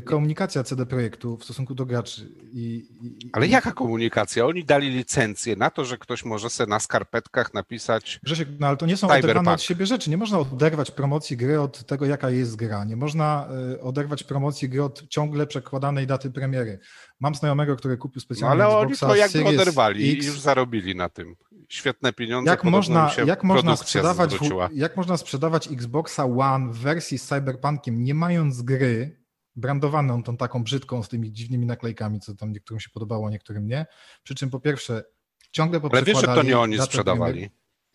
[0.06, 2.30] komunikacja CD Projektu w stosunku do graczy.
[2.52, 4.46] I, i, Ale jaka komunikacja?
[4.46, 8.20] Oni dali licencję na to, że ktoś może sobie na skarpetkach napisać.
[8.24, 9.24] Grzesiek, no ale to nie są Cyberpunk.
[9.24, 10.10] oderwane od siebie rzeczy.
[10.10, 12.84] Nie można oderwać promocji gry od tego, jaka jest gra.
[12.84, 16.80] Nie można y, oderwać promocji gry od ciągle przekładanej daty premiery.
[17.20, 20.26] Mam znajomego, który kupił specjalnie no, ale oni to jakby oderwali X.
[20.26, 21.36] i już zarobili na tym
[21.70, 22.52] świetne pieniądze.
[22.52, 24.36] Jak można, jak można, sprzedawać,
[24.74, 29.23] jak można sprzedawać Xboxa One w wersji z Cyberpunkiem, nie mając gry,
[29.56, 33.86] brandowaną tą taką brzydką z tymi dziwnymi naklejkami, co tam niektórym się podobało, niektórym nie.
[34.24, 35.04] Przy czym po pierwsze,
[35.52, 37.50] ciągle po Ale wiesz, że to nie oni sprzedawali.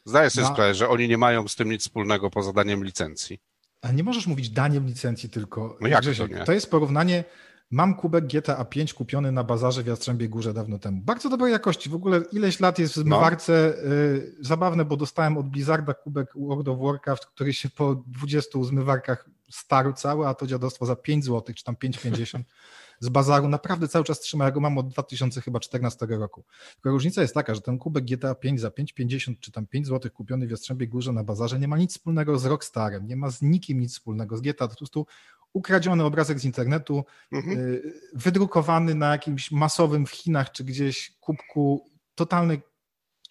[0.04, 0.52] Zdaję sobie na...
[0.52, 3.38] sprawę, że oni nie mają z tym nic wspólnego poza daniem licencji.
[3.82, 5.78] A nie możesz mówić daniem licencji tylko.
[5.80, 6.44] No jak Grzesiek, to, nie?
[6.44, 7.24] to jest porównanie
[7.70, 11.00] Mam kubek GTA 5 kupiony na bazarze w Jastrzębiej Górze dawno temu.
[11.02, 11.90] Bardzo dobrej jakości.
[11.90, 13.02] W ogóle ileś lat jest w no.
[13.02, 13.74] zmywarce.
[13.84, 13.92] No.
[14.40, 19.92] Zabawne, bo dostałem od Blizzarda kubek World of Warcraft, który się po 20 zmywarkach starł
[19.92, 22.42] cały, a to dziadostwo za 5 zł, czy tam 5,50
[23.00, 24.44] z bazaru naprawdę cały czas trzyma.
[24.44, 26.44] Ja go mam od 2014 roku.
[26.74, 30.10] Tylko różnica jest taka, że ten kubek GTA 5 za 5,50 czy tam 5 zł
[30.10, 33.42] kupiony w Jastrzębiej Górze na bazarze nie ma nic wspólnego z Rockstarem, nie ma z
[33.42, 34.68] nikim nic wspólnego z GTA.
[34.68, 35.06] To po prostu
[35.52, 37.58] ukradziony obrazek z internetu, mhm.
[37.58, 42.60] Y, wydrukowany na jakimś masowym w Chinach czy gdzieś kubku, totalny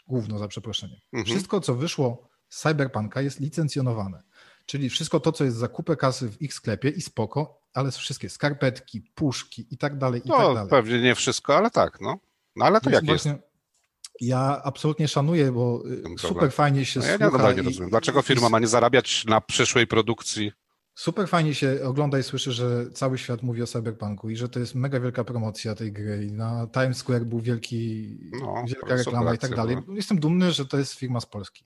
[0.07, 0.99] gówno za przeproszeniem.
[1.13, 1.25] Mhm.
[1.25, 4.23] Wszystko, co wyszło z Cyberpunka jest licencjonowane.
[4.67, 8.29] Czyli wszystko to, co jest za kupę kasy w ich sklepie i spoko, ale wszystkie
[8.29, 10.69] skarpetki, puszki i tak dalej, i no, tak dalej.
[10.69, 12.19] pewnie nie wszystko, ale tak, no.
[12.55, 13.43] No ale to Więc jak właśnie, jest?
[14.21, 15.83] Ja absolutnie szanuję, bo
[16.15, 17.47] y, super fajnie się no, ja słucha.
[17.47, 17.89] Ja nie rozumiem.
[17.89, 20.51] Dlaczego firma ma nie zarabiać na przyszłej produkcji
[20.97, 24.59] Super fajnie się ogląda i słyszy, że cały świat mówi o Cyberpunku i że to
[24.59, 26.25] jest mega wielka promocja tej gry.
[26.25, 28.07] I na Times Square był wielki,
[28.41, 29.77] no, wielka reklama i tak dalej.
[29.89, 31.65] Jestem dumny, że to jest firma z Polski.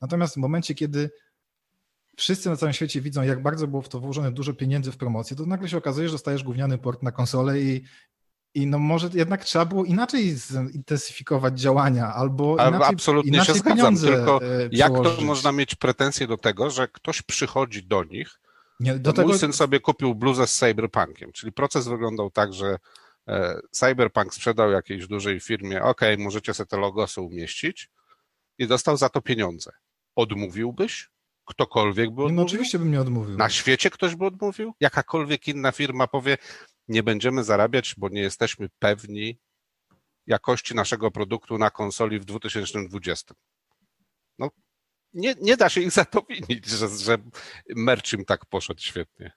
[0.00, 1.10] Natomiast w momencie, kiedy
[2.16, 5.36] wszyscy na całym świecie widzą, jak bardzo było w to włożone dużo pieniędzy w promocję,
[5.36, 7.84] to nagle się okazuje, że dostajesz gówniany port na konsolę i
[8.54, 10.36] I no może jednak trzeba było inaczej
[10.72, 15.74] zintensyfikować działania, albo inaczej, absolutnie inaczej się zgadzam, pieniądze tylko e, Jak to można mieć
[15.74, 18.40] pretensje do tego, że ktoś przychodzi do nich,
[18.80, 22.52] Nie, do do tego, Mój syn sobie kupił bluzę z Cyberpunkiem, czyli proces wyglądał tak,
[22.52, 22.78] że
[23.28, 27.90] e, Cyberpunk sprzedał jakiejś dużej firmie, ok, możecie sobie te logosy umieścić
[28.58, 29.72] i dostał za to pieniądze.
[30.16, 31.10] Odmówiłbyś?
[31.44, 32.46] Ktokolwiek by no, odmówił?
[32.46, 33.36] oczywiście bym nie odmówił.
[33.36, 34.74] Na świecie ktoś by odmówił?
[34.80, 36.38] Jakakolwiek inna firma powie,
[36.88, 39.38] nie będziemy zarabiać, bo nie jesteśmy pewni
[40.26, 43.34] jakości naszego produktu na konsoli w 2020.
[44.38, 44.48] No,
[45.12, 47.18] nie, nie da się ich za to winić, że, że
[47.76, 49.32] merch im tak poszedł świetnie.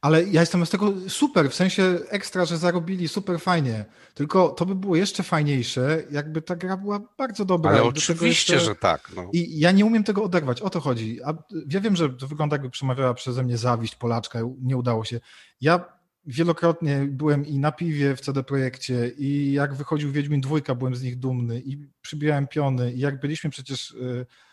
[0.00, 3.84] Ale ja jestem z tego super, w sensie ekstra, że zarobili super fajnie.
[4.14, 7.70] Tylko to by było jeszcze fajniejsze, jakby ta gra była bardzo dobra.
[7.70, 8.68] Ale oczywiście, jeszcze...
[8.68, 9.10] że tak.
[9.16, 9.30] No.
[9.32, 11.22] I ja nie umiem tego oderwać, o to chodzi.
[11.24, 11.34] A
[11.70, 15.20] ja wiem, że to wygląda jakby przemawiała przeze mnie zawiść Polaczka, nie udało się.
[15.60, 15.84] Ja
[16.26, 21.02] wielokrotnie byłem i na piwie w CD Projekcie i jak wychodził Wiedźmin dwójka, byłem z
[21.02, 24.47] nich dumny i przybijałem piony i jak byliśmy przecież y, no,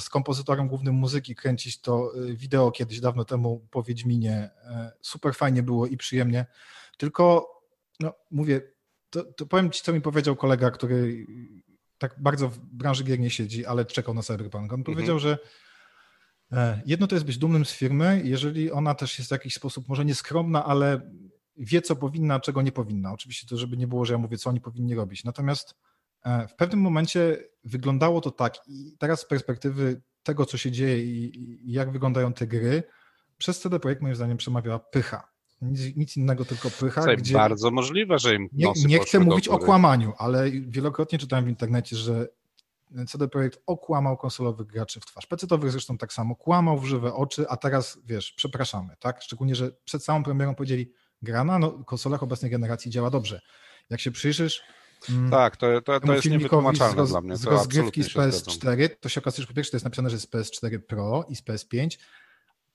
[0.00, 5.34] z kompozytorem głównym muzyki kręcić to y, wideo kiedyś dawno temu po Wiedźminie, e, super
[5.34, 6.46] fajnie było i przyjemnie,
[6.98, 7.48] tylko
[8.00, 8.60] no mówię,
[9.10, 11.26] to, to powiem ci, co mi powiedział kolega, który
[11.98, 14.72] tak bardzo w branży gier nie siedzi, ale czekał na Cyberpunk.
[14.72, 15.38] On powiedział, że
[16.52, 19.88] e, jedno to jest być dumnym z firmy, jeżeli ona też jest w jakiś sposób
[19.88, 21.00] może nieskromna, ale
[21.56, 23.12] wie, co powinna, czego nie powinna.
[23.12, 25.24] Oczywiście to, żeby nie było, że ja mówię, co oni powinni robić.
[25.24, 25.74] Natomiast
[26.48, 31.72] w pewnym momencie wyglądało to tak i teraz z perspektywy tego, co się dzieje i,
[31.72, 32.82] jak wyglądają te gry,
[33.38, 35.28] przez CD Projekt moim zdaniem przemawiała pycha.
[35.62, 37.00] Nic, nic innego, tylko pycha.
[37.00, 37.34] Słuchaj, gdzie...
[37.34, 41.96] Bardzo możliwe, że im Nie, nie chcę mówić o kłamaniu, ale wielokrotnie czytałem w internecie,
[41.96, 42.28] że
[43.08, 45.26] CD Projekt okłamał konsolowych graczy w twarz.
[45.26, 49.22] PC-towych zresztą tak samo, kłamał w żywe oczy, a teraz, wiesz, przepraszamy, tak?
[49.22, 53.40] Szczególnie, że przed samą premierą powiedzieli, gra na no, konsolach obecnej generacji działa dobrze.
[53.90, 54.62] Jak się przyjrzysz
[55.10, 57.36] mm, Tak, to, to, to jest niewytłumaczalne z, dla mnie.
[57.36, 58.54] z rozgrywki z się zgadzam.
[58.54, 61.36] PS4, to się okazuje, że po pierwsze to jest napisane, że z PS4 Pro i
[61.36, 61.98] z PS5,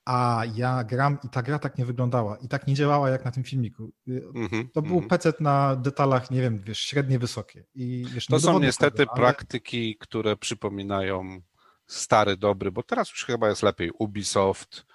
[0.06, 3.32] a ja gram i ta gra tak nie wyglądała i tak nie działała jak na
[3.32, 3.92] tym filmiku.
[4.08, 5.10] Y, Mhm, To był mhm.
[5.10, 7.64] PC na detalach, nie wiem, wiesz, średnie, wysokie.
[7.76, 11.42] I, wiesz, To są niestety tego, ale- praktyki, które przypominają
[11.88, 14.86] stary, dobry, bo teraz już chyba jest lepiej Ubisoft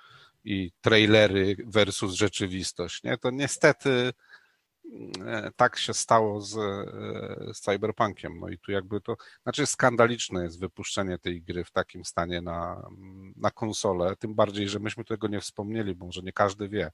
[0.45, 3.03] i trailery versus rzeczywistość.
[3.03, 3.19] Nie?
[3.19, 4.13] To niestety
[5.57, 8.41] tak się stało z, e, z Cyberpunkiem.
[8.41, 12.89] No i tu jakby to, znaczy skandaliczne jest wypuszczenie tej gry w takim stanie na,
[13.37, 16.91] na konsolę, tym bardziej, że myśmy tego nie wspomnieli, bo może nie każdy wie.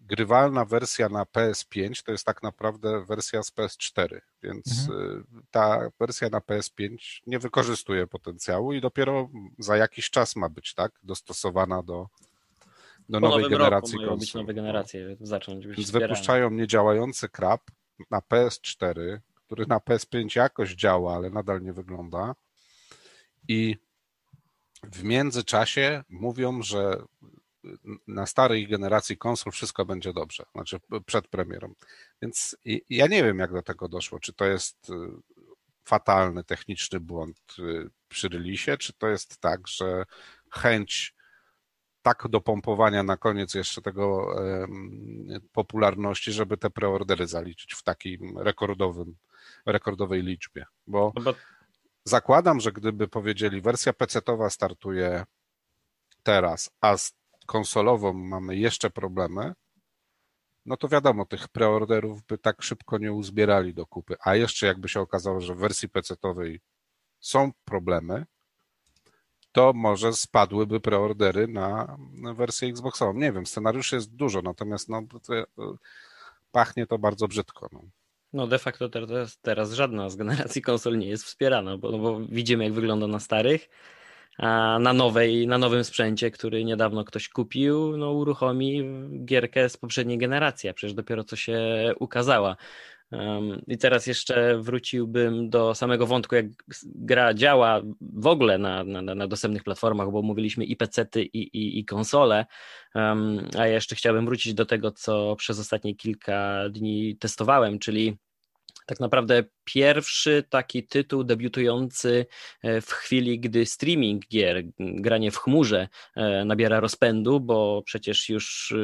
[0.00, 6.28] Grywalna wersja na PS5 to jest tak naprawdę wersja z PS4, więc y, ta wersja
[6.28, 12.08] na PS5 nie wykorzystuje potencjału i dopiero za jakiś czas ma być tak dostosowana do,
[13.10, 14.42] do nowej generacji roku mają być konsol.
[14.42, 16.08] nowe generacje, zacząć być Więc wspierane.
[16.08, 17.70] wypuszczają niedziałający krab
[18.10, 22.34] na PS4, który na PS5 jakoś działa, ale nadal nie wygląda.
[23.48, 23.76] I
[24.82, 27.02] w międzyczasie mówią, że
[28.06, 31.74] na starej generacji konsol wszystko będzie dobrze, znaczy przed premierą.
[32.22, 32.56] Więc
[32.90, 34.20] ja nie wiem, jak do tego doszło.
[34.20, 34.92] Czy to jest y,
[35.84, 40.04] fatalny techniczny błąd y, przy releasie, czy to jest tak, że
[40.50, 41.14] chęć
[42.02, 44.34] tak do pompowania na koniec jeszcze tego
[45.52, 49.16] popularności, żeby te preordery zaliczyć w takim rekordowym,
[49.66, 50.66] rekordowej liczbie.
[50.86, 51.34] Bo No bo
[52.04, 55.24] zakładam, że gdyby powiedzieli wersja PC-towa startuje
[56.22, 57.12] teraz, a z
[57.46, 59.52] konsolową mamy jeszcze problemy,
[60.66, 64.16] no to wiadomo, tych preorderów by tak szybko nie uzbierali do kupy.
[64.24, 66.60] A jeszcze jakby się okazało, że w wersji PC-towej
[67.20, 68.26] są problemy,
[69.52, 71.96] to może spadłyby preordery na,
[72.34, 73.14] wersję Xboxową.
[73.14, 75.02] Nie wiem, scenariuszy jest dużo, natomiast no,
[76.52, 77.68] pachnie to bardzo brzydko.
[77.72, 77.82] No.
[78.32, 82.20] No de facto teraz, teraz żadna z generacji konsol nie jest wspierana, bo, no bo
[82.20, 83.68] widzimy jak wygląda na starych,
[84.38, 88.84] a na nowej, na nowym sprzęcie, który niedawno ktoś kupił, no uruchomi
[89.24, 91.58] gierkę z poprzedniej generacji, a przecież dopiero co się
[91.98, 92.56] ukazała.
[93.66, 96.46] I teraz jeszcze wróciłbym do samego wątku, jak
[96.84, 101.78] gra działa w ogóle na, na, na dostępnych platformach, bo mówiliśmy i PC-ty, i, i,
[101.78, 102.46] i konsole.
[103.58, 108.18] A jeszcze chciałbym wrócić do tego, co przez ostatnie kilka dni testowałem, czyli
[108.90, 112.26] tak naprawdę pierwszy taki tytuł debiutujący
[112.64, 115.88] w chwili, gdy streaming gier, granie w chmurze
[116.44, 118.74] nabiera rozpędu, bo przecież już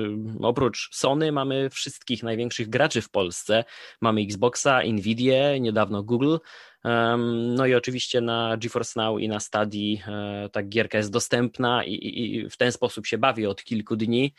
[0.41, 3.65] oprócz Sony mamy wszystkich największych graczy w Polsce.
[4.01, 6.37] Mamy Xboxa, Nvidia, niedawno Google.
[7.55, 10.07] No i oczywiście na GeForce Now i na Stadia
[10.53, 14.35] ta gierka jest dostępna i, i w ten sposób się bawię od kilku dni.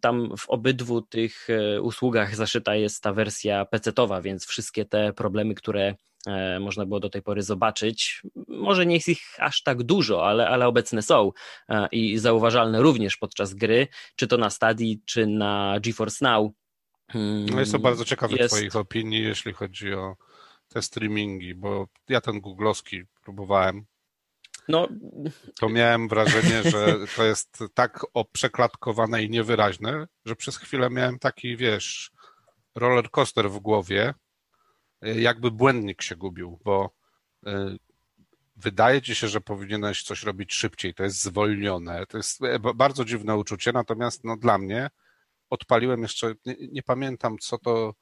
[0.00, 1.48] Tam w obydwu tych
[1.82, 5.94] usługach zaszyta jest ta wersja PC-towa, więc wszystkie te problemy, które
[6.26, 8.22] E, można było do tej pory zobaczyć.
[8.48, 11.32] Może nie jest ich aż tak dużo, ale, ale obecne są
[11.68, 16.52] e, i zauważalne również podczas gry, czy to na Stadii, czy na GeForce Now.
[17.50, 18.54] No jest to bardzo ciekawe jest...
[18.54, 20.16] Twoich opinii, jeśli chodzi o
[20.68, 23.84] te streamingi, bo ja ten googlowski próbowałem.
[24.68, 24.88] No.
[25.60, 31.56] To miałem wrażenie, że to jest tak oprzeklatkowane i niewyraźne, że przez chwilę miałem taki,
[31.56, 32.10] wiesz,
[32.74, 34.14] roller coaster w głowie,
[35.02, 36.90] jakby błędnik się gubił, bo
[37.46, 37.76] e,
[38.56, 43.04] wydaje ci się, że powinieneś coś robić szybciej, to jest zwolnione, to jest e, bardzo
[43.04, 44.90] dziwne uczucie, natomiast no, dla mnie
[45.50, 47.94] odpaliłem jeszcze, nie, nie pamiętam co to,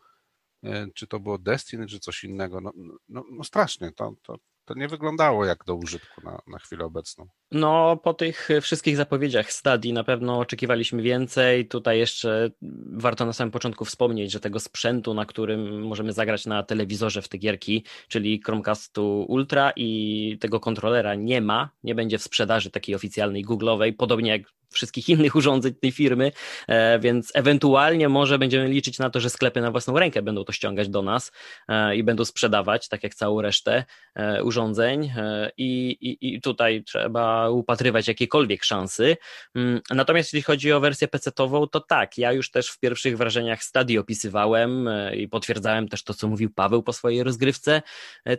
[0.65, 2.73] e, czy to było Destiny, czy coś innego, no,
[3.09, 4.37] no, no strasznie, to, to,
[4.69, 7.27] to nie wyglądało jak do użytku na, na chwilę obecną.
[7.53, 11.69] No, po tych wszystkich zapowiedziach Stadii na pewno oczekiwaliśmy więcej.
[11.69, 12.51] Tutaj jeszcze
[12.93, 17.29] warto na samym początku wspomnieć, że tego sprzętu, na którym możemy zagrać na telewizorze w
[17.29, 22.95] te gierki, czyli Chromecastu Ultra i tego kontrolera nie ma, nie będzie w sprzedaży takiej
[22.95, 26.33] oficjalnej Google'owej, podobnie jak wszystkich innych urządzeń tej firmy,
[26.69, 30.53] e, więc ewentualnie może będziemy liczyć na to, że sklepy na własną rękę będą to
[30.53, 31.33] ściągać do nas
[31.69, 35.13] e, i będą sprzedawać, tak jak całą resztę e, urządzeń
[35.57, 39.17] i, i, i tutaj trzeba upatrywać jakiekolwiek szansy.
[39.55, 43.63] Mm, natomiast jeśli chodzi o wersję PC-ową, to tak, ja już też w pierwszych wrażeniach
[43.63, 47.83] stadii opisywałem i potwierdzałem też to, co mówił Paweł po swojej rozgrywce.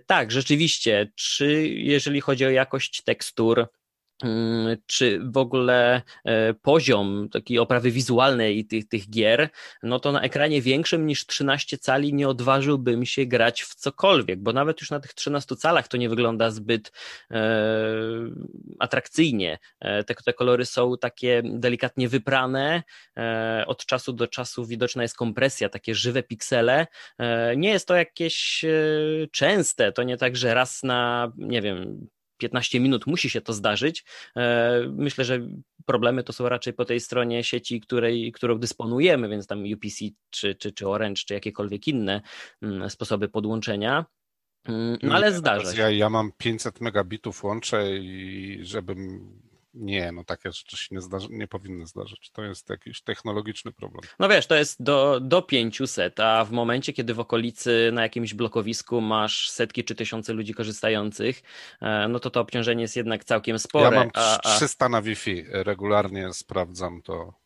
[0.05, 3.67] Tak, rzeczywiście, czy jeżeli chodzi o jakość tekstur,
[4.85, 9.49] czy w ogóle e, poziom takiej oprawy wizualnej tych, tych gier,
[9.83, 14.53] no to na ekranie większym niż 13 cali nie odważyłbym się grać w cokolwiek, bo
[14.53, 16.91] nawet już na tych 13 calach to nie wygląda zbyt
[17.31, 17.41] e,
[18.79, 19.59] atrakcyjnie.
[19.79, 22.83] E, te, te kolory są takie delikatnie wyprane,
[23.17, 26.87] e, od czasu do czasu widoczna jest kompresja, takie żywe piksele.
[27.17, 28.69] E, nie jest to jakieś e,
[29.31, 32.07] częste, to nie tak, że raz na, nie wiem,
[32.39, 34.05] 15 minut musi się to zdarzyć.
[34.35, 35.39] E, myślę, że
[35.85, 40.55] problemy to są raczej po tej stronie sieci, której, którą dysponujemy, więc tam UPC czy,
[40.55, 42.21] czy, czy Orange, czy jakiekolwiek inne
[42.61, 44.05] mm, sposoby podłączenia.
[44.65, 45.81] Mm, no ale zdarza się.
[45.81, 49.31] Ja, ja mam 500 megabitów łącze i żebym
[49.79, 52.31] nie, no takie rzeczy się nie, zdarzy, nie powinny zdarzyć.
[52.31, 54.01] To jest jakiś technologiczny problem.
[54.19, 58.33] No wiesz, to jest do, do 500, a w momencie, kiedy w okolicy na jakimś
[58.33, 61.41] blokowisku masz setki czy tysiące ludzi korzystających,
[61.81, 63.83] e, no to to obciążenie jest jednak całkiem spore.
[63.83, 64.11] Ja mam
[64.57, 64.89] 300 a...
[64.89, 67.38] na Wi-Fi, regularnie sprawdzam to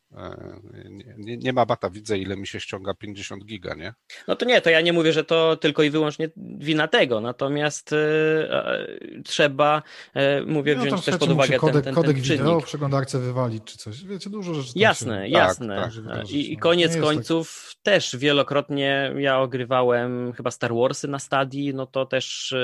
[1.17, 3.93] nie, nie, ma bata, widzę ile mi się ściąga 50 giga, nie?
[4.27, 7.93] No to nie, to ja nie mówię, że to tylko i wyłącznie wina tego, natomiast
[7.93, 8.87] e,
[9.25, 12.65] trzeba, e, mówię, no, wziąć też pod uwagę kodek, ten, ten, kodek ten wideo w
[12.65, 14.71] przeglądarce wywalić czy coś, wiecie, dużo rzeczy.
[14.75, 15.31] Jasne, się...
[15.31, 15.75] jasne.
[15.75, 16.31] Tak, tak.
[16.31, 17.83] I, I, koniec końców tak...
[17.83, 22.55] też wielokrotnie ja ogrywałem chyba Star Warsy na stadii, no to też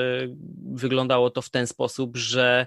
[0.72, 2.66] wyglądało to w ten sposób, że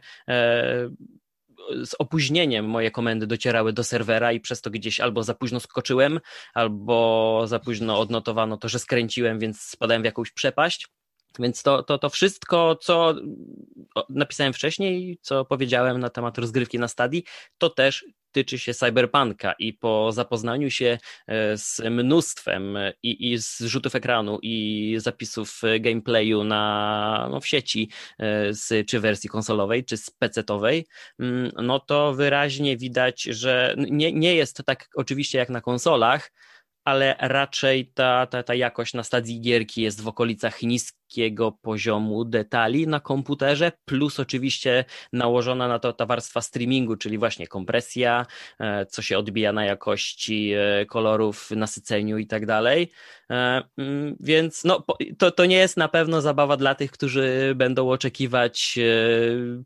[1.86, 6.19] z opóźnieniem moje komendy docierały do serwera i przez to gdzieś albo za późno skoczyłem,
[6.54, 10.88] albo za późno odnotowano to, że skręciłem, więc spadałem w jakąś przepaść.
[11.39, 13.15] Więc to, to, to wszystko, co
[14.10, 17.23] napisałem wcześniej, co powiedziałem na temat rozgrywki na stadii,
[17.58, 23.62] to też tyczy się cyberpunka i po zapoznaniu się e, z mnóstwem i, i z
[23.62, 29.98] rzutów ekranu i zapisów gameplayu na, no, w sieci e, z, czy wersji konsolowej, czy
[29.98, 30.86] z PC-owej,
[31.19, 36.32] mm, no to wyraźnie widać, że nie, nie jest tak oczywiście jak na konsolach,
[36.84, 40.63] ale raczej ta, ta, ta jakość na stadii gierki jest w okolicach
[41.62, 48.26] poziomu detali na komputerze, plus oczywiście nałożona na to ta warstwa streamingu, czyli właśnie kompresja,
[48.60, 52.91] e, co się odbija na jakości e, kolorów, nasyceniu i tak dalej.
[53.30, 54.84] E, mm, więc no,
[55.17, 58.80] to, to nie jest na pewno zabawa dla tych, którzy będą oczekiwać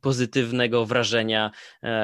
[0.01, 1.51] pozytywnego wrażenia,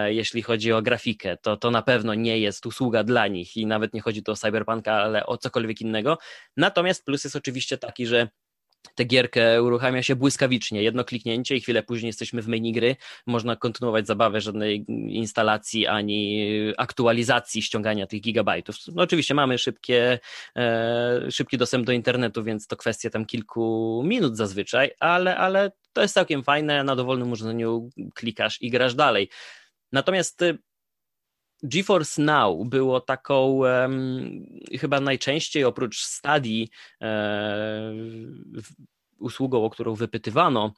[0.06, 1.38] jeśli chodzi o grafikę.
[1.38, 4.36] To, to na pewno nie jest usługa dla nich i nawet nie chodzi tu o
[4.36, 6.17] Cyberpunka, ale o cokolwiek innego.
[6.58, 8.27] Natomiast plus jest oczywiście taki, że
[8.96, 12.96] tę gierkę uruchamia się błyskawicznie, jedno kliknięcie i chwilę później jesteśmy w menu gry,
[13.28, 18.76] można kontynuować zabawę, żadnej instalacji ani aktualizacji ściągania tych gigabajtów.
[18.96, 20.19] No oczywiście mamy szybkie,
[20.56, 26.02] e, szybki dostęp do internetu, więc to kwestia tam kilku minut zazwyczaj, ale, ale to
[26.02, 29.30] jest całkiem fajne, na dowolnym urządzeniu klikasz i grasz dalej.
[29.91, 30.58] Natomiast y,
[31.63, 34.45] GeForce Now było taką um,
[34.80, 36.69] chyba najczęściej oprócz stadii
[37.02, 37.93] e,
[39.19, 40.73] usługą, o którą wypytywano,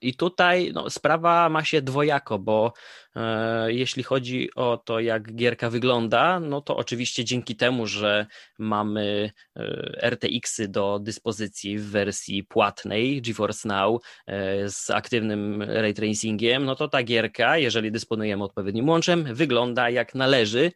[0.00, 2.72] I tutaj no, sprawa ma się dwojako, bo
[3.16, 8.26] e, jeśli chodzi o to, jak gierka wygląda, no to oczywiście dzięki temu, że
[8.58, 16.64] mamy e, RTX-y do dyspozycji w wersji płatnej GeForce Now e, z aktywnym ray tracingiem,
[16.64, 20.72] no to ta gierka, jeżeli dysponujemy odpowiednim łączem, wygląda jak należy.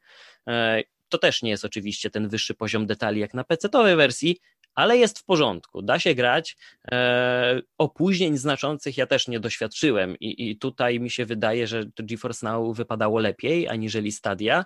[0.49, 4.37] E, to też nie jest oczywiście ten wyższy poziom detali jak na PC-owej wersji,
[4.75, 6.57] ale jest w porządku, da się grać.
[6.93, 12.47] E, opóźnień znaczących ja też nie doświadczyłem i, i tutaj mi się wydaje, że GeForce
[12.47, 14.65] Now wypadało lepiej aniżeli Stadia.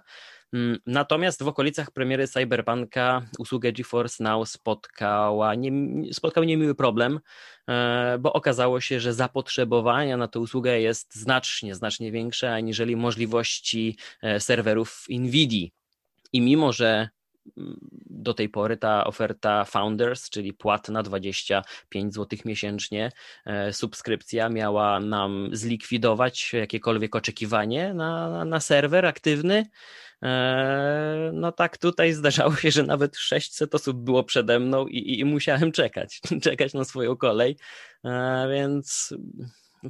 [0.54, 5.72] Mm, natomiast w okolicach premiery Cyberpunka usługę GeForce Now spotkała nie,
[6.12, 7.20] spotkał niemiły problem,
[7.68, 13.96] e, bo okazało się, że zapotrzebowania na tę usługę jest znacznie, znacznie większe aniżeli możliwości
[14.22, 15.72] e, serwerów NVIDII.
[16.32, 17.08] I mimo, że
[18.06, 23.12] do tej pory ta oferta Founders, czyli płatna 25 zł miesięcznie,
[23.44, 29.66] e, subskrypcja miała nam zlikwidować jakiekolwiek oczekiwanie na, na serwer aktywny.
[30.22, 35.24] E, no tak tutaj zdarzało się, że nawet 600 osób było przede mną i, i
[35.24, 37.56] musiałem czekać, czekać na swoją kolej,
[38.04, 39.14] e, więc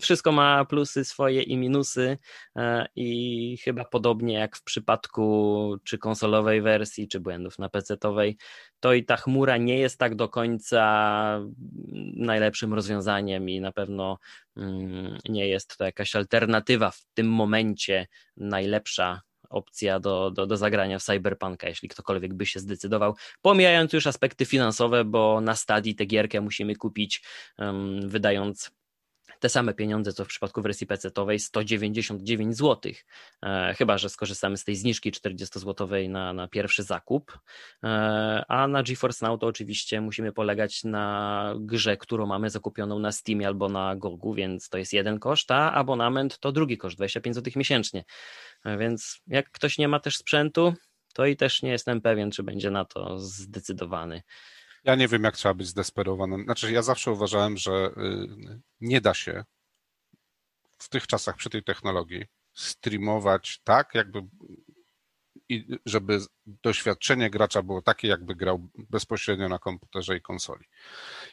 [0.01, 2.19] wszystko ma plusy swoje i minusy
[2.57, 8.37] e, i chyba podobnie jak w przypadku czy konsolowej wersji, czy błędów na PC-owej,
[8.81, 11.41] to i ta chmura nie jest tak do końca
[12.17, 14.19] najlepszym rozwiązaniem i na pewno
[14.57, 20.99] mm, nie jest to jakaś alternatywa w tym momencie najlepsza opcja do, do, do zagrania
[20.99, 23.15] w Cyberpunka, jeśli ktokolwiek by się zdecydował.
[23.43, 27.23] Pomijając już aspekty finansowe, bo na stadii tę gierkę musimy kupić,
[27.59, 28.71] um, wydając
[29.41, 32.93] te same pieniądze, co w przypadku wersji PC-owej 199 zł.
[33.43, 37.39] E, chyba, że skorzystamy z tej zniżki 40-złotowej na, na pierwszy zakup.
[37.85, 37.89] E,
[38.49, 43.47] a na GeForce Now to oczywiście musimy polegać na grze, którą mamy zakupioną na Steamie
[43.47, 47.53] albo na Gogu, więc to jest jeden koszt, a abonament to drugi koszt, 25 zł
[47.57, 48.05] miesięcznie.
[48.65, 50.75] E, więc jak ktoś nie ma też sprzętu,
[51.15, 54.23] to i też nie jestem pewien, czy będzie na to zdecydowany.
[54.85, 56.45] Ja nie wiem, jak trzeba być zdesperowanym.
[56.45, 59.45] Znaczy, ja zawsze uważałem, że y, nie da się
[60.79, 64.23] w tych czasach, przy tej technologii, streamować tak, jakby
[65.49, 70.65] i żeby doświadczenie gracza było takie, jakby grał bezpośrednio na komputerze i konsoli.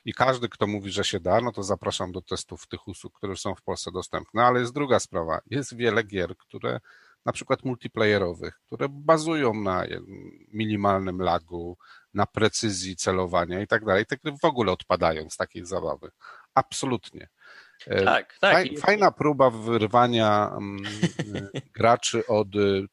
[0.06, 3.36] I każdy, kto mówi, że się da, no to zapraszam do testów tych usług, które
[3.36, 4.44] są w Polsce dostępne.
[4.44, 5.42] Ale jest druga sprawa.
[5.46, 6.80] Jest wiele gier, które
[7.26, 9.86] na przykład multiplayerowych, które bazują na
[10.54, 11.78] minimalnym lagu,
[12.14, 14.06] na precyzji celowania i tak dalej.
[14.06, 16.12] Te gry w ogóle odpadają z takiej zabawy.
[16.56, 17.30] Absolutnie.
[17.88, 18.68] E, tak, tak.
[18.80, 20.84] Fajna próba wyrwania mm,
[21.74, 22.48] graczy od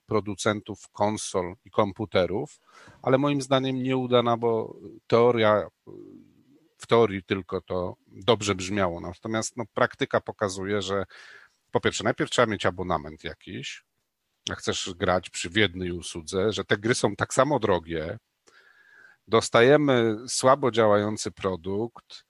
[0.07, 2.61] producentów konsol i komputerów,
[3.03, 5.67] ale moim zdaniem nieudana, bo teoria,
[6.79, 9.01] w teorii tylko to dobrze brzmiało.
[9.01, 11.05] Natomiast no, praktyka pokazuje, że
[11.71, 13.85] po pierwsze, najpierw trzeba mieć abonament jakiś,
[14.55, 18.19] chcesz grać przy jednej usłudze, że te gry są tak samo drogie,
[19.29, 22.25] dostajemy słabo działający produkt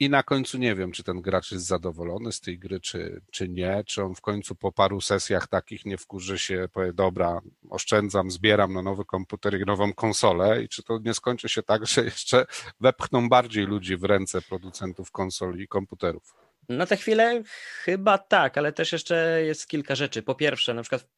[0.00, 3.48] i na końcu nie wiem, czy ten gracz jest zadowolony z tej gry, czy, czy
[3.48, 7.40] nie, czy on w końcu po paru sesjach takich nie wkurzy się, powie, dobra,
[7.70, 11.86] oszczędzam, zbieram na nowy komputer i nową konsolę i czy to nie skończy się tak,
[11.86, 12.46] że jeszcze
[12.80, 16.39] wepchną bardziej ludzi w ręce producentów konsol i komputerów.
[16.70, 17.42] Na tę chwilę
[17.84, 20.22] chyba tak, ale też jeszcze jest kilka rzeczy.
[20.22, 21.08] Po pierwsze, na przykład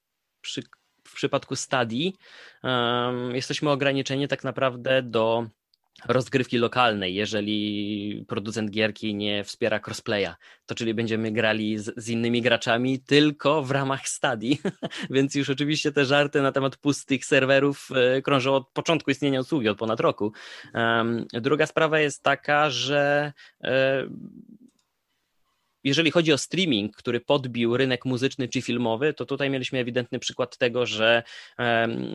[0.40, 0.62] przy
[1.04, 2.16] w przypadku Stadii
[2.62, 5.46] um, jesteśmy ograniczeni tak naprawdę do
[6.06, 10.34] rozgrywki lokalnej, jeżeli producent gierki nie wspiera crossplaya,
[10.66, 14.60] to czyli będziemy grali z, z innymi graczami tylko w ramach stadii,
[15.10, 19.68] więc już oczywiście te żarty na temat pustych serwerów e, krążą od początku istnienia usługi,
[19.68, 20.32] od ponad roku.
[20.74, 23.32] Um, druga sprawa jest taka, że
[23.64, 24.06] e,
[25.84, 30.58] jeżeli chodzi o streaming, który podbił rynek muzyczny czy filmowy, to tutaj mieliśmy ewidentny przykład
[30.58, 31.22] tego, że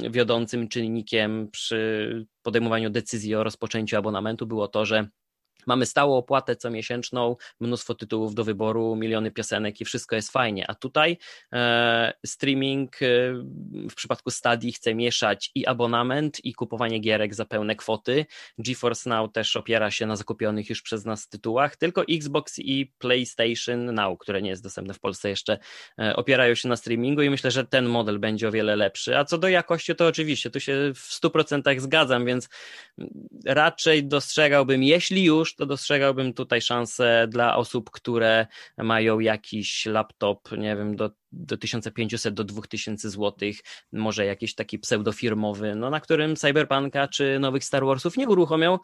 [0.09, 5.07] wiodącym czynnikiem przy podejmowaniu decyzji o rozpoczęciu abonamentu było to, że
[5.67, 10.69] Mamy stałą opłatę co miesięczną, mnóstwo tytułów do wyboru, miliony piosenek i wszystko jest fajnie.
[10.69, 11.17] A tutaj
[11.53, 13.07] e, streaming e,
[13.89, 18.25] w przypadku Stadii chce mieszać i abonament, i kupowanie gierek za pełne kwoty.
[18.57, 23.85] GeForce Now też opiera się na zakupionych już przez nas tytułach, tylko Xbox i PlayStation
[23.93, 25.57] Now, które nie jest dostępne w Polsce jeszcze,
[25.99, 29.17] e, opierają się na streamingu i myślę, że ten model będzie o wiele lepszy.
[29.17, 32.49] A co do jakości, to oczywiście, tu się w 100% zgadzam, więc
[33.45, 38.47] raczej dostrzegałbym, jeśli już, to dostrzegałbym tutaj szansę dla osób, które
[38.77, 43.49] mają jakiś laptop, nie wiem, do, do 1500 do 2000 zł,
[43.91, 48.79] może jakiś taki pseudofirmowy, no na którym Cyberpunka czy nowych Star Warsów nie uruchomią,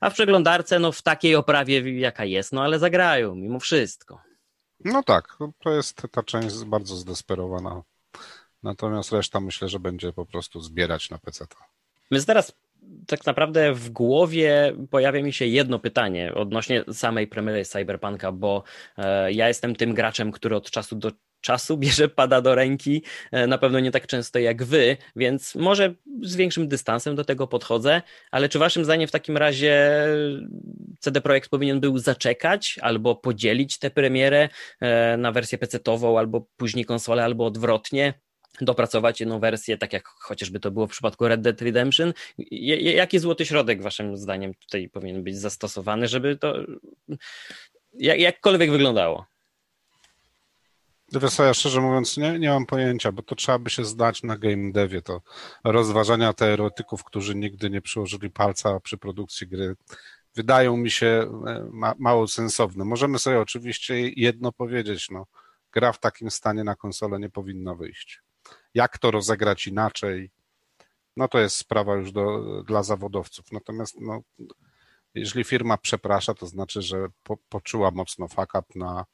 [0.00, 4.20] a w przeglądarce no w takiej oprawie jaka jest, no ale zagrają mimo wszystko.
[4.84, 7.82] No tak, to jest ta część bardzo zdesperowana.
[8.62, 11.46] Natomiast reszta myślę, że będzie po prostu zbierać na PC.
[12.10, 12.52] Więc teraz
[13.06, 18.62] tak naprawdę w głowie pojawia mi się jedno pytanie odnośnie samej premiery Cyberpunka, bo
[18.98, 23.46] e, ja jestem tym graczem, który od czasu do czasu bierze pada do ręki, e,
[23.46, 28.02] na pewno nie tak często jak wy, więc może z większym dystansem do tego podchodzę,
[28.30, 30.06] ale czy waszym zdaniem w takim razie
[31.00, 34.48] CD Projekt powinien był zaczekać albo podzielić tę premierę
[34.80, 38.14] e, na wersję PC-ową, albo później konsolę, albo odwrotnie?
[38.60, 42.12] Dopracować jedną wersję, tak jak chociażby to było w przypadku Red Dead Redemption.
[42.80, 46.54] Jaki złoty środek waszym zdaniem tutaj powinien być zastosowany, żeby to
[47.98, 49.26] jakkolwiek wyglądało?
[51.20, 54.22] Wiesz co, ja szczerze mówiąc nie, nie mam pojęcia, bo to trzeba by się zdać
[54.22, 55.20] na game devie, to
[55.64, 59.74] rozważania teoretyków, którzy nigdy nie przyłożyli palca przy produkcji gry,
[60.34, 61.06] wydają mi się
[61.46, 62.84] e, ma, mało sensowne.
[62.84, 65.26] Możemy sobie oczywiście jedno powiedzieć, no,
[65.72, 68.22] gra w takim stanie na konsolę nie powinna wyjść.
[68.74, 70.30] Jak to rozegrać inaczej,
[71.16, 73.52] no to jest sprawa już do, dla zawodowców.
[73.52, 74.22] Natomiast no,
[75.14, 79.04] jeżeli firma przeprasza, to znaczy, że po, poczuła mocno fuck up na,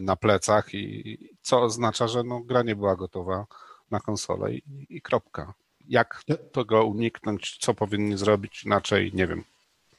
[0.00, 3.46] na plecach i co oznacza, że no, gra nie była gotowa
[3.90, 5.54] na konsolę i, i kropka.
[5.88, 6.22] Jak
[6.52, 9.44] tego uniknąć, co powinni zrobić inaczej, nie wiem.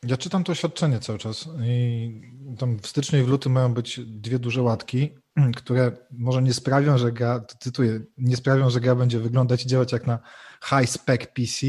[0.08, 2.22] Ja czytam to oświadczenie cały czas i
[2.60, 5.10] tam w styczniu i w lutym mają być dwie duże łatki,
[5.58, 9.91] które może nie sprawią, że gra, cytuję, nie sprawią, że gra będzie wyglądać i działać
[9.91, 10.20] jak na
[10.64, 11.68] high spec PC,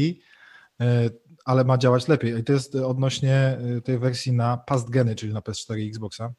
[0.81, 1.09] e,
[1.45, 2.39] ale ma działać lepiej.
[2.39, 3.35] I to jest odnośnie
[3.77, 6.33] e, tej wersji na past geny, czyli na PS4 i Xboxa.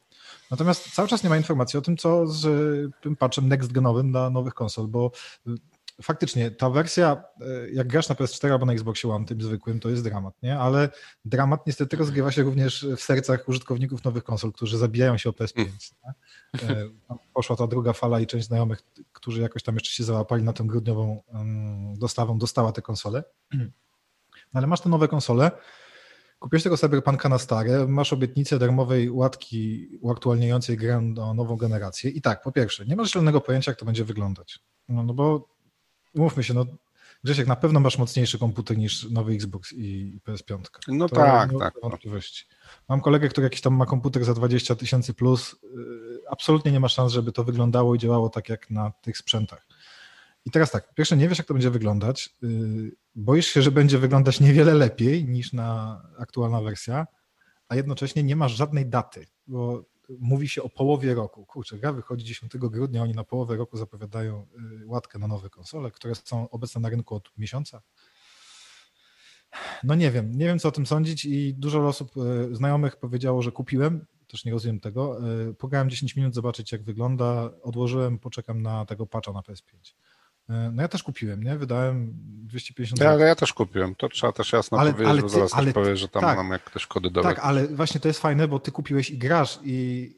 [0.51, 2.47] Natomiast cały czas nie ma informacji o tym, co z
[3.01, 5.11] tym patchem next genowym dla nowych konsol, bo
[6.03, 9.89] faktycznie ta wersja, e, jak grasz na PS4 albo na Xboxie One, tym zwykłym, to
[9.89, 10.59] jest dramat, nie?
[10.59, 10.89] Ale
[11.25, 15.67] dramat niestety rozgrywa się również w sercach użytkowników nowych konsol, którzy zabijają się o PS5.
[16.63, 16.89] E,
[17.35, 18.83] poszła ta druga fala i część znajomych,
[19.13, 21.23] którzy jakoś tam jeszcze się załapali na tę grudniową
[21.99, 23.25] dostawą, dostała te konsole.
[24.55, 25.51] No ale masz te nowe konsole,
[26.39, 32.21] kupiłeś tego Cyberpunka na stare, masz obietnicę darmowej łatki uaktualniającej grę do nową generację i
[32.21, 34.61] tak, po pierwsze, nie masz zielonego pojęcia, jak to będzie wyglądać.
[34.89, 35.56] No, no bo
[36.17, 36.67] Mówmy się, no
[37.25, 40.59] Grzesiek, na pewno masz mocniejszy komputer niż nowy Xbox i PS5.
[40.89, 41.75] No to tak, tak.
[41.83, 42.45] Wątpliwości.
[42.89, 45.53] Mam kolegę, który jakiś tam ma komputer za 20 tysięcy plus.
[45.53, 45.57] Y,
[46.31, 49.67] absolutnie nie ma szans, żeby to wyglądało i działało tak jak na tych sprzętach.
[50.45, 52.31] I teraz tak, pierwsze nie wiesz, jak to będzie wyglądać.
[52.43, 57.07] Y, boisz się, że będzie wyglądać niewiele lepiej niż na aktualna wersja,
[57.69, 59.85] a jednocześnie nie masz żadnej daty, bo
[60.19, 61.47] mówi się o połowie roku.
[61.47, 64.47] Kurczę, gra wychodzi 10 grudnia, oni na połowę roku zapowiadają
[64.83, 67.83] y, łatkę na nowe konsole, które są obecne na rynku od miesiąca.
[69.85, 73.43] No nie wiem, nie wiem co o tym sądzić i dużo osób y, znajomych powiedziało,
[73.43, 75.31] że kupiłem, też nie rozumiem tego.
[75.51, 79.95] Y, pograłem 10 minut zobaczyć jak wygląda, odłożyłem, poczekam na tego patcha na PS5.
[80.49, 81.59] E, no ja też kupiłem, nie?
[81.59, 82.13] Wydałem
[82.47, 83.19] 250 zł.
[83.19, 85.73] Ja, ja też kupiłem, to trzeba też jasno ale, powiedzieć, ale ty, bo zaraz ale,
[85.73, 87.23] powie, że tam tak, mam jakieś kody do.
[87.23, 90.11] Tak, ale właśnie to jest fajne, bo ty kupiłeś i grasz i,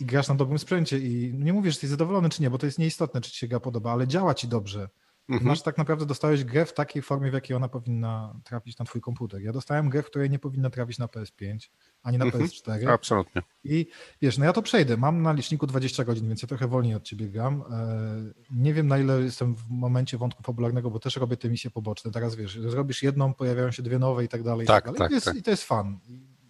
[0.00, 2.66] i grasz na dobrym sprzęcie i nie mówię, że jesteś zadowolony czy nie, bo to
[2.66, 4.88] jest nieistotne, czy ci się gra podoba, ale działa ci dobrze.
[5.28, 5.48] Mhm.
[5.48, 9.00] Masz tak naprawdę dostałeś grę w takiej formie, w jakiej ona powinna trafić na twój
[9.00, 9.42] komputer.
[9.42, 11.58] Ja dostałem grę, w której nie powinna trafić na PS5,
[12.02, 12.44] ani na mhm.
[12.44, 12.90] PS4.
[12.90, 13.42] Absolutnie.
[13.64, 13.86] I
[14.22, 14.96] wiesz, no ja to przejdę.
[14.96, 17.64] Mam na liczniku 20 godzin, więc ja trochę wolniej od ciebie gram.
[17.70, 21.70] E, nie wiem, na ile jestem w momencie wątku fabularnego, bo też robię te misje
[21.70, 22.10] poboczne.
[22.10, 24.66] Teraz wiesz, zrobisz jedną, pojawiają się dwie nowe i tak dalej.
[24.66, 25.36] Tak, i tak, tak, I, jest, tak.
[25.36, 25.98] I to jest fan.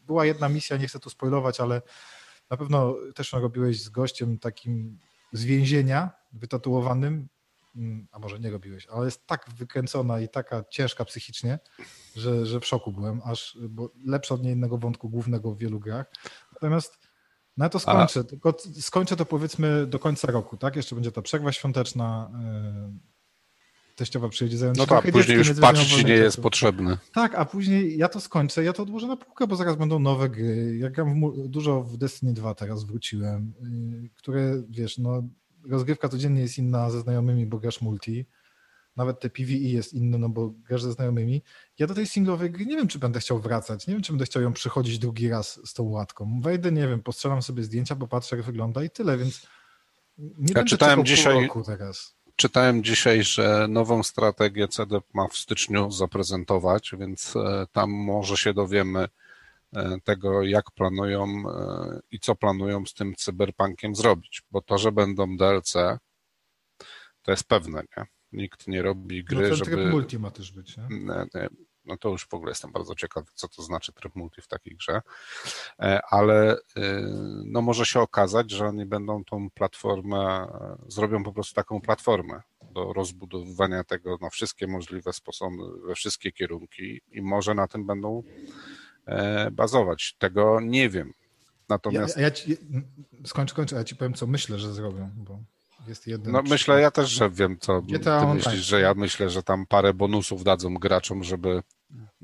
[0.07, 1.83] Była jedna misja, nie chcę tu spoilować, ale
[2.51, 4.99] na pewno też robiłeś z gościem takim
[5.33, 7.29] z więzienia, wytatuowanym,
[8.13, 11.59] a może nie robiłeś, ale jest tak wykręcona i taka ciężka psychicznie,
[12.17, 15.81] że, że w szoku byłem, aż, bo lepsza od niej innego wątku głównego w wielu
[15.81, 16.13] grach.
[16.53, 16.99] Natomiast
[17.57, 18.25] na to skończę, a...
[18.25, 20.77] tylko skończę to powiedzmy do końca roku, tak?
[20.77, 22.31] Jeszcze będzie ta przerwa świąteczna,
[23.93, 26.99] yy, teściowa przyjedzie zająć No tak, później już patrzeć nie jest potrzebny.
[27.13, 30.29] Tak, a później ja to skończę, ja to odłożę na półkę, bo zaraz będą nowe
[30.29, 30.77] gry.
[30.79, 33.55] Ja gram w, dużo w Destiny 2 teraz wróciłem,
[34.03, 35.23] yy, które, wiesz, no
[35.69, 38.27] rozgrywka codziennie jest inna ze znajomymi, bo grasz multi.
[38.97, 41.43] Nawet te PvE jest inne, no bo grasz ze znajomymi.
[41.79, 43.87] Ja do tej singlowej gry nie wiem, czy będę chciał wracać.
[43.87, 46.41] Nie wiem, czy będę chciał ją przychodzić drugi raz z tą łatką.
[46.41, 49.47] Wejdę, nie wiem, postrzelam sobie zdjęcia, popatrzę, jak wygląda i tyle, więc
[50.19, 52.15] nie ja czytałem dzisiaj, teraz.
[52.37, 58.55] Czytałem dzisiaj, że nową strategię CD ma w styczniu zaprezentować, więc e, tam może się
[58.55, 59.09] dowiemy,
[60.05, 65.37] tego, jak planują e, i co planują z tym cyberpunkiem zrobić, bo to, że będą
[65.37, 65.73] DLC,
[67.23, 68.05] to jest pewne, nie?
[68.33, 69.87] Nikt nie robi gry, no żeby...
[69.87, 70.87] multi ma też być, nie?
[70.91, 71.49] Nie, nie.
[71.85, 74.77] no to już w ogóle jestem bardzo ciekawy, co to znaczy tryb multi w takiej
[74.77, 75.01] grze,
[75.79, 76.57] e, ale
[77.45, 80.47] no może się okazać, że oni będą tą platformę,
[80.89, 82.43] zrobią po prostu taką platformę
[82.75, 85.57] do rozbudowywania tego na wszystkie możliwe sposoby,
[85.87, 88.23] we wszystkie kierunki i może na tym będą
[89.53, 90.17] bazować.
[90.19, 91.13] Tego nie wiem.
[91.69, 92.17] Natomiast...
[92.17, 92.57] Ja, ja ci,
[93.27, 95.39] skończ, ja ci powiem, co myślę, że zrobią, bo
[95.89, 96.33] jest jeden.
[96.33, 99.67] No myślę, ja też, że wiem, co GTA ty myślisz, że ja myślę, że tam
[99.67, 101.63] parę bonusów dadzą graczom, żeby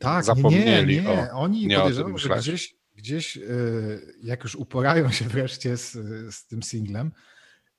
[0.01, 1.33] tak, zapomnieli nie, nie, nie.
[1.33, 5.93] o Oni nie podejrzewam, że gdzieś, gdzieś y, jak już uporają się wreszcie z,
[6.35, 7.13] z tym singlem,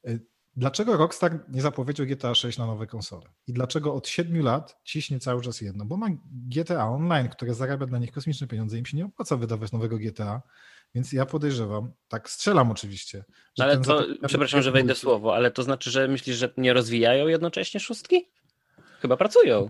[0.07, 0.19] y,
[0.55, 3.23] Dlaczego Rockstar nie zapowiedział GTA 6 na nowe konsole?
[3.47, 5.85] I dlaczego od 7 lat ciśnie cały czas jedno?
[5.85, 8.77] Bo ma GTA Online, które zarabia dla nich kosmiczne pieniądze.
[8.77, 10.41] Im się nie opłaca wydawać nowego GTA,
[10.95, 13.23] więc ja podejrzewam, tak strzelam oczywiście.
[13.59, 17.27] ale to, przepraszam, że wejdę w słowo, ale to znaczy, że myślisz, że nie rozwijają
[17.27, 18.29] jednocześnie szóstki?
[19.01, 19.69] Chyba pracują.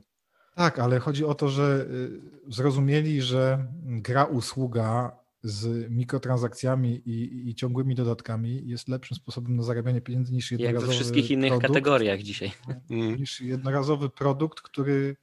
[0.56, 7.56] Tak, ale chodzi o to, że y, zrozumieli, że gra usługa z mikrotransakcjami i, i,
[7.56, 11.68] ciągłymi dodatkami jest lepszym sposobem na zarabianie pieniędzy niż jednorazowy Jak we wszystkich innych produkt,
[11.68, 12.52] kategoriach dzisiaj.
[12.89, 13.16] Mm.
[13.16, 15.16] Niż jednorazowy produkt, który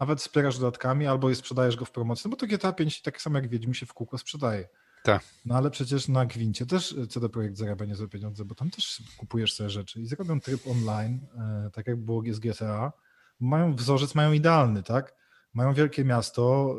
[0.00, 3.22] nawet wspierasz dodatkami albo je sprzedajesz go w promocji, no bo to GTA 5 tak
[3.22, 4.68] samo jak Wiedźmi się w kółko sprzedaje.
[5.02, 5.22] Tak.
[5.44, 9.54] No ale przecież na Gwincie też CD Projekt zarabia niezłe pieniądze, bo tam też kupujesz
[9.54, 12.92] sobie rzeczy i zrobią tryb online, e, tak jak było z GTA.
[13.40, 15.14] Mają wzorzec, mają idealny, tak?
[15.54, 16.76] Mają wielkie miasto,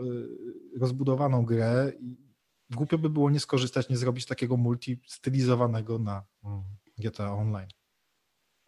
[0.75, 2.17] e, rozbudowaną grę i
[2.69, 6.63] głupio by było nie skorzystać, nie zrobić takiego multi stylizowanego na mm,
[6.97, 7.69] GTA Online.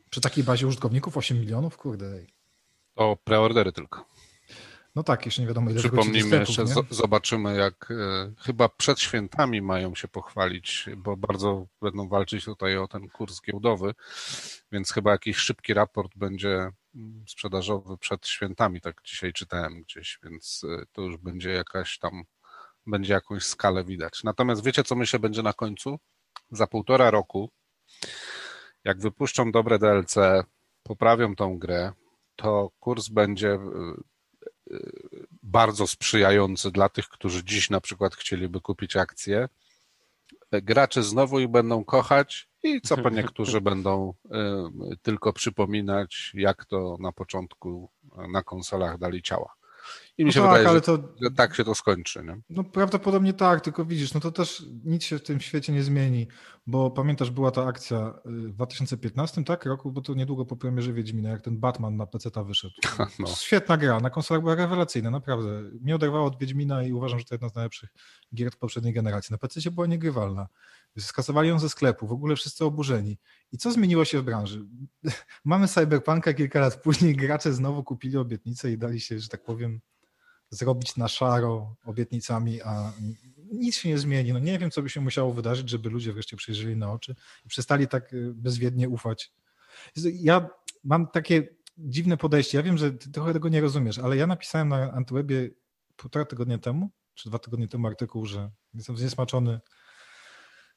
[0.10, 2.20] Przy takiej bazie użytkowników 8 milionów, kurde.
[2.96, 4.06] O preordery tylko.
[4.96, 6.74] No tak, jeszcze nie wiadomo ile Przypomnijmy jeszcze, nie?
[6.89, 12.88] zobaczymy jak e, chyba przed świętami mają się pochwalić, bo bardzo będą walczyć tutaj o
[12.88, 13.93] ten kurs giełdowy,
[14.72, 20.62] więc chyba jakiś szybki raport będzie mm, sprzedażowy przed świętami, tak dzisiaj czytałem gdzieś, więc
[20.64, 22.24] e, to już będzie jakaś tam,
[22.88, 24.24] będzie jakąś skalę widać.
[24.24, 26.00] Natomiast wiecie co myślę będzie na końcu?
[26.52, 27.50] Za półtora roku,
[28.84, 30.16] jak wypuszczą dobre DLC,
[30.84, 31.92] poprawią tą grę,
[32.36, 33.60] to kurs będzie e,
[35.44, 39.50] bardzo sprzyjający dla tych, którzy dziś na przykład chcieliby kupić akcje.
[40.52, 44.14] Gracze znowu ich będą kochać i co po niektórzy będą
[44.94, 47.90] y, tylko przypominać, jak to na początku
[48.32, 49.54] na konsolach dali ciała.
[50.18, 52.24] I mi się no tak, wydaje, ale to, że tak się to skończy.
[52.24, 52.42] Nie?
[52.50, 56.28] No prawdopodobnie tak, tylko widzisz, no to też nic się w tym świecie nie zmieni,
[56.68, 60.94] bo pamiętasz, była ta akcja y, w 2015 tak, roku, bo to niedługo po premierze
[60.94, 62.74] Wiedźmina, jak ten Batman na PC wyszedł.
[63.20, 63.28] No.
[63.28, 65.62] Świetna gra, na konsolach była rewelacyjna, naprawdę.
[65.82, 67.90] Mnie oderwało od Wiedźmina i uważam, że to jedna z najlepszych
[68.36, 69.34] gier poprzedniej generacji.
[69.34, 70.48] Na PC była niegrywalna.
[71.00, 73.18] Skasowali ją ze sklepu, w ogóle wszyscy oburzeni.
[73.52, 74.66] I co zmieniło się w branży?
[75.46, 79.82] Mamy Cyberpunka kilka lat później, gracze znowu kupili obietnicę i dali się, że tak powiem,
[80.50, 82.93] zrobić na szaro obietnicami, a
[83.52, 84.34] nic się nie zmieni.
[84.34, 87.16] No nie wiem, co by się musiało wydarzyć, żeby ludzie wreszcie przyjrzeli na oczy
[87.46, 89.34] i przestali tak y, bezwiednie ufać.
[89.96, 90.50] Ja
[90.84, 92.58] mam takie dziwne podejście.
[92.58, 95.50] Ja wiem, że ty trochę tego nie rozumiesz, ale ja napisałem na Antywebie
[95.96, 99.60] półtora tygodnia temu, czy dwa tygodnie temu artykuł, że jestem zniesmaczony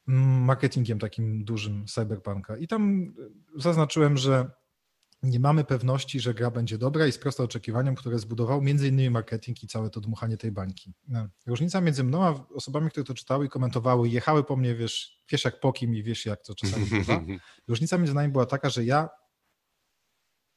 [0.08, 2.56] marketingiem takim dużym cyberpunka.
[2.56, 3.14] I tam
[3.56, 4.50] zaznaczyłem, że
[5.22, 9.62] nie mamy pewności, że gra będzie dobra i sprosta oczekiwaniom, które zbudował między innymi marketing
[9.62, 10.94] i całe to dmuchanie tej bańki.
[11.08, 11.28] No.
[11.46, 15.44] Różnica między mną a osobami, które to czytały i komentowały, jechały po mnie, wiesz, wiesz
[15.44, 17.22] jak po kim i wiesz jak to czasami bywa.
[17.68, 19.08] Różnica między nami była taka, że ja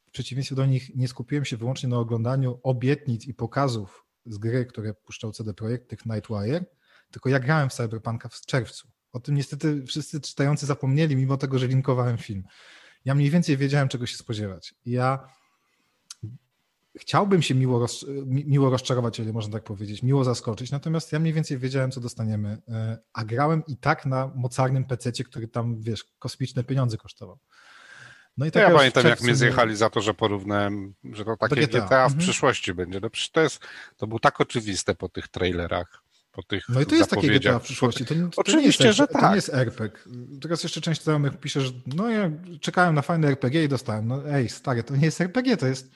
[0.07, 4.65] w przeciwieństwie do nich nie skupiłem się wyłącznie na oglądaniu obietnic i pokazów z gry,
[4.65, 6.65] które puszczał CD Projekt, tych Nightwire,
[7.11, 8.87] tylko ja grałem w Cyberpunka w czerwcu.
[9.11, 12.43] O tym niestety wszyscy czytający zapomnieli, mimo tego, że linkowałem film
[13.05, 14.73] ja mniej więcej wiedziałem, czego się spodziewać.
[14.85, 15.29] Ja
[16.99, 21.33] chciałbym się miło, roz, miło rozczarować, jeżeli można tak powiedzieć, miło zaskoczyć, natomiast ja mniej
[21.33, 26.05] więcej wiedziałem, co dostaniemy, e, a grałem i tak na mocarnym pececie, który tam, wiesz,
[26.19, 27.39] kosmiczne pieniądze kosztował.
[28.37, 31.67] No i tak ja pamiętam, jak mnie zjechali za to, że porównałem, że to takie
[31.67, 32.19] GTA, GTA w mhm.
[32.19, 32.99] przyszłości będzie.
[32.99, 33.59] No przecież to, jest,
[33.97, 37.59] to było tak oczywiste po tych trailerach po tych No i to jest takie GTA
[37.59, 38.05] w przyszłości.
[38.05, 39.21] To, to Oczywiście, jest, że tak.
[39.21, 39.99] To nie jest RPG.
[40.41, 44.07] Teraz jeszcze część znajomych pisze, że no ja czekałem na fajne RPG i dostałem.
[44.07, 45.91] No ej, stary, to nie jest RPG, to jest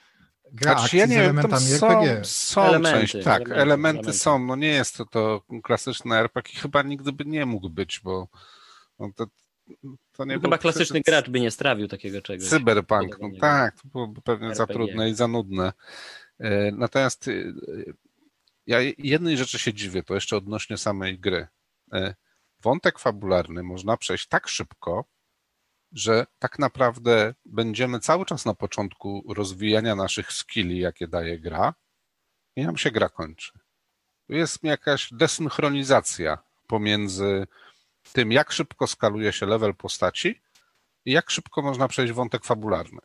[0.52, 2.24] gra znaczy, akcji ja nie z elementami są, RPG.
[2.24, 4.38] Są elementy, część, tak, elementy, elementy, są.
[4.38, 8.28] No nie jest to, to klasyczny RPG i chyba nigdy by nie mógł być, bo
[8.98, 9.26] no to,
[10.12, 12.48] to nie no Chyba klasyczny gracz by nie strawił takiego czegoś.
[12.48, 14.56] Cyberpunk, no tak, to byłoby pewnie RPG.
[14.56, 15.72] za trudne i za nudne.
[16.38, 17.54] E, natomiast y,
[18.66, 21.46] ja jednej rzeczy się dziwię, to jeszcze odnośnie samej gry.
[21.92, 22.14] E,
[22.62, 25.04] wątek fabularny można przejść tak szybko,
[25.92, 31.74] że tak naprawdę będziemy cały czas na początku rozwijania naszych skilli, jakie daje gra,
[32.56, 33.52] i nam się gra kończy.
[34.28, 37.46] Jest jakaś desynchronizacja pomiędzy
[38.12, 40.40] tym, jak szybko skaluje się level postaci
[41.04, 42.98] i jak szybko można przejść wątek fabularny.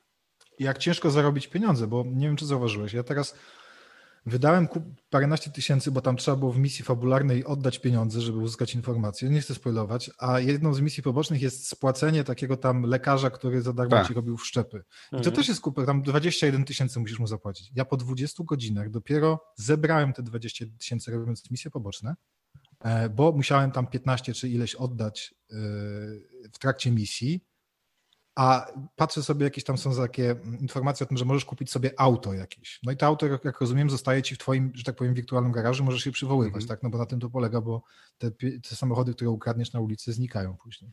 [0.60, 2.94] Jak ciężko zarobić pieniądze, bo nie wiem, czy zauważyłeś.
[2.94, 3.36] Ja teraz
[4.26, 4.68] Wydałem
[5.10, 9.30] paręnaście tysięcy, bo tam trzeba było w misji fabularnej oddać pieniądze, żeby uzyskać informacje.
[9.30, 13.74] Nie chcę spoilować, a jedną z misji pobocznych jest spłacenie takiego tam lekarza, który za
[13.74, 14.08] darmo tak.
[14.08, 14.78] ci robił wszczepy.
[14.78, 15.24] I mhm.
[15.24, 17.72] to też jest kupę, tam 21 tysięcy musisz mu zapłacić.
[17.76, 22.16] Ja po 20 godzinach dopiero zebrałem te 20 tysięcy robiąc misje poboczne,
[22.80, 25.56] e, bo musiałem tam 15 czy ileś oddać e,
[26.54, 27.51] w trakcie misji
[28.36, 32.34] a patrzę sobie, jakieś tam są takie informacje o tym, że możesz kupić sobie auto
[32.34, 32.80] jakieś.
[32.84, 35.84] No i to auto, jak rozumiem, zostaje ci w twoim, że tak powiem, wirtualnym garażu,
[35.84, 36.70] możesz je przywoływać, mm -hmm.
[36.70, 36.84] tak?
[36.84, 37.84] No bo na tym to polega, bo
[38.18, 38.32] te,
[38.70, 40.92] te, samochody, które ukradniesz na ulicy, znikają później.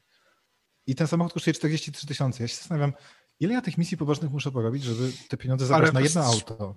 [0.87, 2.45] I ten samochód kosztuje 43 tysiące.
[2.45, 2.93] Ja się zastanawiam,
[3.41, 6.77] ile ja tych misji pobocznych muszę porobić, żeby te pieniądze zabrać na jedno auto.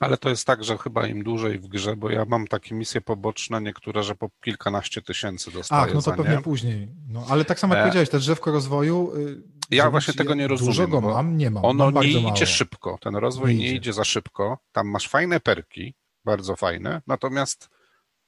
[0.00, 3.00] Ale to jest tak, że chyba im dłużej w grze, bo ja mam takie misje
[3.00, 6.42] poboczne, niektóre, że po kilkanaście tysięcy dostaję Ach, no to pewnie nie.
[6.42, 6.88] później.
[7.08, 7.84] No, ale tak samo jak e...
[7.84, 9.12] powiedziałeś, to drzewko rozwoju...
[9.16, 10.74] Y, ja właśnie tego nie rozumiem.
[10.74, 11.64] Dużo go mam, nie mam.
[11.64, 12.46] Ono mam nie idzie mało.
[12.46, 12.98] szybko.
[13.00, 13.92] Ten rozwój nie, nie idzie.
[13.92, 14.58] za szybko.
[14.72, 17.70] Tam masz fajne perki, bardzo fajne, natomiast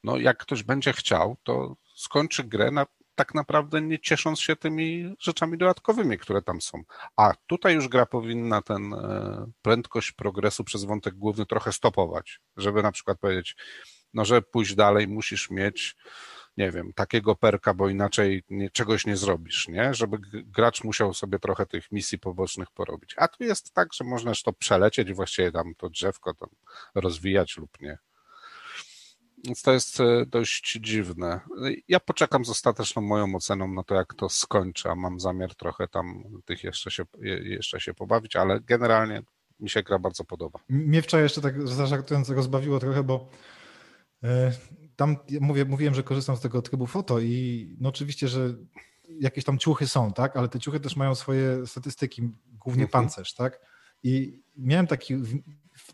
[0.04, 5.14] no, jak ktoś będzie chciał, to skończy grę na tak naprawdę nie ciesząc się tymi
[5.18, 6.82] rzeczami dodatkowymi, które tam są.
[7.16, 12.82] A tutaj już gra powinna ten e, prędkość progresu przez wątek główny trochę stopować, żeby
[12.82, 13.56] na przykład powiedzieć,
[14.14, 15.96] no że pójść dalej musisz mieć
[16.56, 19.94] nie wiem, takiego perka, bo inaczej nie, czegoś nie zrobisz, nie?
[19.94, 23.14] Żeby gracz musiał sobie trochę tych misji pobocznych porobić.
[23.16, 26.48] A tu jest tak, że możesz to przelecieć właściwie tam to drzewko tam
[26.94, 27.98] rozwijać lub nie.
[29.46, 31.40] Więc to jest e, dość dziwne.
[31.88, 35.88] Ja poczekam z ostateczną moją oceną na to, jak to skończę, a mam zamiar trochę
[35.88, 37.04] tam tych jeszcze się,
[37.42, 39.22] jeszcze się pobawić, ale generalnie
[39.60, 40.60] mi się gra bardzo podoba.
[40.68, 43.28] Mnie wczoraj jeszcze tak zażartując rozbawiło trochę, bo
[44.22, 44.52] e,
[44.96, 48.54] tam mówię, mówiłem, że korzystam z tego trybu foto i no oczywiście, że
[49.20, 53.04] jakieś tam ciuchy są, tak, ale te ciuchy też mają swoje statystyki, głównie mhm.
[53.04, 53.60] pancerz, tak,
[54.02, 55.14] i miałem taki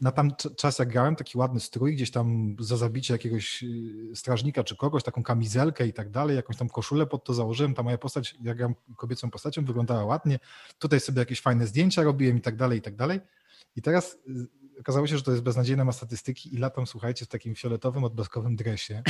[0.00, 4.64] na tam czas jak grałem, taki ładny strój, gdzieś tam za zabicie jakiegoś y, strażnika
[4.64, 7.98] czy kogoś, taką kamizelkę i tak dalej, jakąś tam koszulę pod to założyłem, ta moja
[7.98, 10.38] postać, jak gram kobiecą postacią, wyglądała ładnie,
[10.78, 13.20] tutaj sobie jakieś fajne zdjęcia robiłem i tak dalej, i tak dalej.
[13.76, 17.28] I teraz y, okazało się, że to jest beznadziejne, ma statystyki i latam, słuchajcie, w
[17.28, 19.02] takim fioletowym, odblaskowym dresie,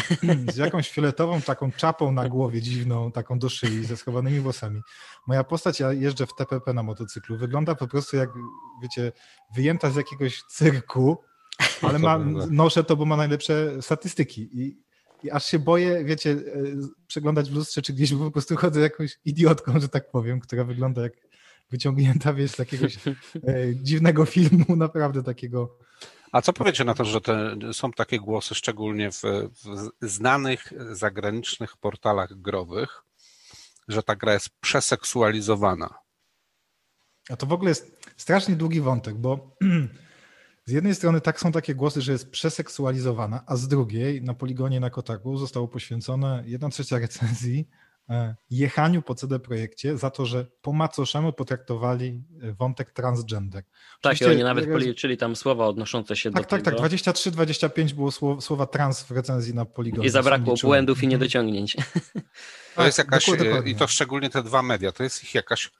[0.53, 4.81] z jakąś fioletową taką czapą na głowie dziwną, taką do szyi, ze schowanymi włosami.
[5.27, 8.31] Moja postać, ja jeżdżę w TPP na motocyklu, wygląda po prostu jak,
[8.83, 9.13] wiecie,
[9.55, 11.19] wyjęta z jakiegoś cyrku,
[11.83, 12.19] ale ma,
[12.51, 14.49] noszę to, bo ma najlepsze statystyki.
[14.53, 14.83] I,
[15.23, 16.37] i aż się boję, wiecie, e,
[17.07, 20.65] przeglądać w lustrze czy gdzieś, bo po prostu chodzę jakąś idiotką, że tak powiem, która
[20.65, 21.30] wygląda jak
[21.71, 23.13] wyciągnięta, wiesz, z jakiegoś e,
[23.75, 25.79] dziwnego filmu, naprawdę takiego.
[26.33, 29.23] A co powiecie na to, że te, są takie głosy, szczególnie w,
[30.03, 33.03] w znanych zagranicznych portalach growych,
[33.89, 35.95] że ta gra jest przeseksualizowana?
[37.31, 39.57] A to w ogóle jest strasznie długi wątek, bo
[40.67, 44.81] z jednej strony tak są takie głosy, że jest przeseksualizowana, a z drugiej na poligonie
[44.81, 47.69] na Kotaku zostało poświęcone jedna trzecia recenzji
[48.51, 53.65] jechaniu po CD Projekcie za to, że po macoszemu potraktowali e, wątek transgender.
[54.01, 56.81] Tak, i oni nawet policzyli tam słowa odnoszące się tak, do tak, tego.
[56.81, 60.07] Tak, 23-25 było słowa, słowa trans w recenzji na Poligonie.
[60.07, 61.11] I zabrakło błędów i mhm.
[61.11, 61.77] niedociągnięć.
[62.77, 63.73] To jest jakaś, dokładnie.
[63.73, 65.71] i to szczególnie te dwa media, to jest ich jakaś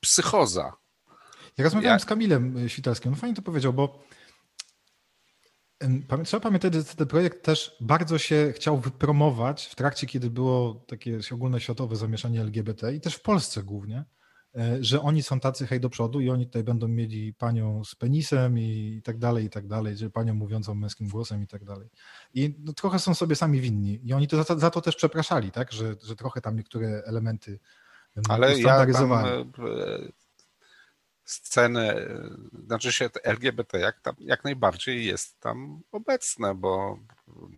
[0.00, 0.72] psychoza.
[1.58, 1.98] Ja rozmawiałem ja...
[1.98, 4.04] z Kamilem e, Świtalskim, on fajnie to powiedział, bo
[6.24, 11.18] Trzeba pamiętać, że ten projekt też bardzo się chciał wypromować w trakcie, kiedy było takie
[11.32, 14.04] ogólnoświatowe zamieszanie LGBT i też w Polsce głównie,
[14.56, 17.94] e, że oni są tacy hej do przodu i oni tutaj będą mieli panią z
[17.94, 21.88] penisem i tak dalej, i tak dalej, że panią mówiącą męskim głosem i tak dalej.
[22.34, 24.00] I no, trochę są sobie sami winni.
[24.04, 27.58] I oni to za, za to też przepraszali, tak, że, że trochę tam niektóre elementy
[28.28, 29.10] Ale ja tam
[31.30, 32.08] sceny,
[32.66, 36.98] znaczy się LGBT jak, tam, jak najbardziej jest tam obecne, bo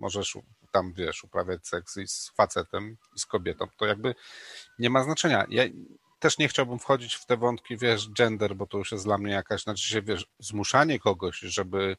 [0.00, 0.38] możesz
[0.72, 4.14] tam, wiesz, uprawiać seks i z facetem i z kobietą, to jakby
[4.78, 5.46] nie ma znaczenia.
[5.48, 5.64] Ja
[6.18, 9.32] też nie chciałbym wchodzić w te wątki, wiesz, gender, bo to już jest dla mnie
[9.32, 11.96] jakaś, znaczy się, wiesz, zmuszanie kogoś, żeby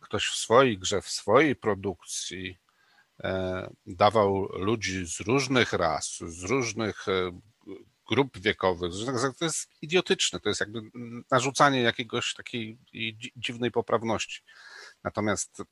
[0.00, 2.58] ktoś w swojej grze, w swojej produkcji
[3.24, 7.40] e, dawał ludzi z różnych ras, z różnych e,
[8.10, 8.92] grup wiekowych.
[9.38, 10.80] To jest idiotyczne, to jest jakby
[11.30, 12.78] narzucanie jakiegoś takiej
[13.36, 14.42] dziwnej poprawności.
[15.04, 15.62] Natomiast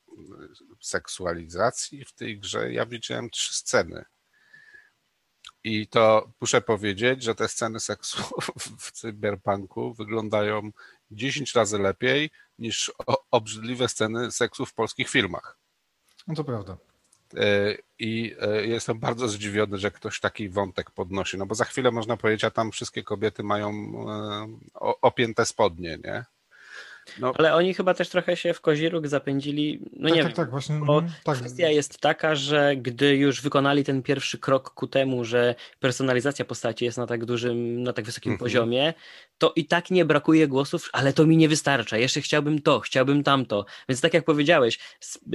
[0.80, 4.05] seksualizacji w tej grze ja widziałem trzy sceny.
[5.64, 8.22] I to muszę powiedzieć, że te sceny seksu
[8.78, 10.70] w cyberpunku wyglądają
[11.11, 12.93] 10 razy lepiej niż
[13.30, 15.59] obrzydliwe sceny seksu w polskich filmach.
[16.26, 16.76] No to prawda.
[17.37, 21.91] E, I e, jestem bardzo zdziwiony, że ktoś taki wątek podnosi, no bo za chwilę
[21.91, 24.47] można powiedzieć, a tam wszystkie kobiety mają e,
[25.03, 26.24] opięte spodnie, nie?
[27.21, 27.33] No.
[27.39, 29.81] Ale oni chyba też trochę się w koziróg zapędzili.
[29.97, 30.77] No tak, nie tak, wiem, tak, właśnie.
[30.77, 31.39] Bo mhm, tak.
[31.39, 36.85] kwestia jest taka, że gdy już wykonali ten pierwszy krok ku temu, że personalizacja postaci
[36.85, 38.39] jest na tak dużym, na tak wysokim mhm.
[38.39, 38.95] poziomie,
[39.39, 41.99] to i tak nie brakuje głosów, ale to mi nie wystarcza.
[41.99, 43.67] Jeszcze chciałbym to, chciałbym tamto.
[43.89, 44.79] Więc tak jak powiedziałeś,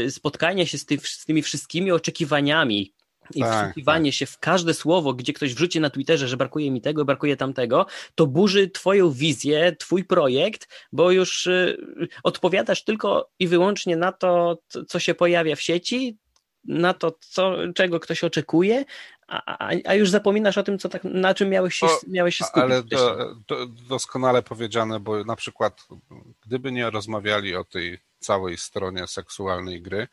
[0.10, 2.94] spotkanie się z, ty, z tymi wszystkimi oczekiwaniami,
[3.36, 4.18] i tak, wsłuchiwanie tak.
[4.18, 7.86] się w każde słowo, gdzie ktoś wrzuci na Twitterze, że brakuje mi tego, brakuje tamtego,
[8.16, 11.78] to burzy twoją wizję, twój projekt, bo już y,
[12.24, 14.58] odpowiadasz tylko i wyłącznie na to,
[14.88, 16.18] co się pojawia w sieci,
[16.66, 18.86] na to, co, czego ktoś oczekuje,
[19.28, 22.64] a, a, już zapominasz o tym, co tak, na czym miałeś się, miałeś się skupić.
[22.64, 25.88] Ale do, do, doskonale powiedziane, bo na przykład
[26.46, 30.08] gdyby nie rozmawiali o tej całej stronie seksualnej gry,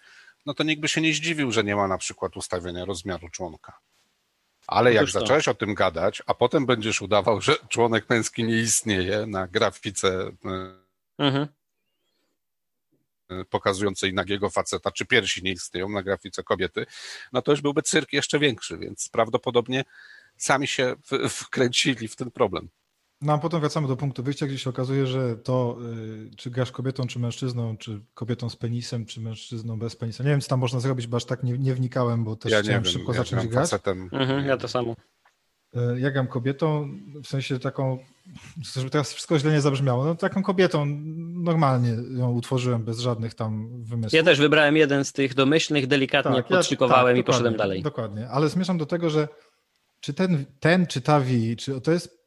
[0.47, 3.78] no to nikt by się nie zdziwił, że nie ma na przykład ustawienia rozmiaru członka.
[4.66, 9.26] Ale jak zacząłeś o tym gadać, a potem będziesz udawał, że członek męski nie istnieje
[9.26, 10.74] na grafice e,
[11.18, 11.49] mhm.
[13.28, 16.86] E, pokazującej nagiego faceta, czy piersi nie istnieją na grafice kobiety,
[17.32, 19.84] no to już byłby cyrk jeszcze większy, więc prawdopodobnie
[20.36, 20.97] sami się
[21.28, 22.68] wkręcili w ten problem.
[23.23, 25.79] No a potem wracamy do punktu wyjścia, gdzie się okazuje, że to,
[26.33, 30.25] y, czy grasz kobietą, czy mężczyzną, czy kobietą z penisem, czy mężczyzną bez penisa.
[30.25, 32.62] Nie wiem, co tam można zrobić, bo aż tak nie, nie wnikałem, bo też ja
[32.62, 33.71] chciałem wiem, szybko ja zacząć grać.
[33.71, 34.09] Facetem.
[34.12, 34.97] Mhm, ja to samo.
[35.77, 36.89] Y, ja gram kobietą,
[37.25, 37.99] w sensie taką,
[38.77, 40.87] żeby teraz wszystko źle nie zabrzmiało, no taką kobietą
[41.35, 44.12] normalnie ją utworzyłem bez żadnych tam wymysłów.
[44.12, 47.83] Ja też wybrałem jeden z tych domyślnych, delikatnie tak, podszykowałem ja, tak, i poszedłem dalej.
[47.83, 49.29] Dokładnie, ale zmierzam do tego, że
[50.01, 52.20] czy ten, ten czy ta Vi, czy to jest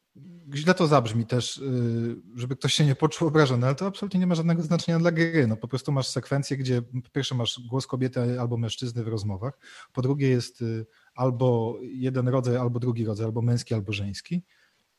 [0.54, 4.28] źle to zabrzmi też, y, żeby ktoś się nie poczuł obrażony, ale to absolutnie nie
[4.28, 5.48] ma żadnego znaczenia dla gry.
[5.48, 9.60] No, po prostu masz sekwencję, gdzie po pierwsze masz głos kobiety albo mężczyzny w rozmowach,
[9.94, 10.86] po drugie jest y,
[11.16, 14.44] albo jeden rodzaj, albo drugi rodzaj, albo męski, albo żeński.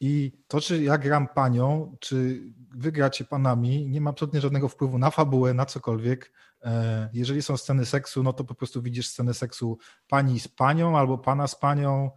[0.01, 4.99] I to, czy ja gram panią, czy wy gracie panami, nie ma absolutnie żadnego wpływu
[4.99, 6.33] na fabułę, na cokolwiek.
[6.63, 9.79] E, jeżeli są sceny seksu, no to po prostu widzisz scenę seksu
[10.09, 12.11] pani z panią albo pana z panią,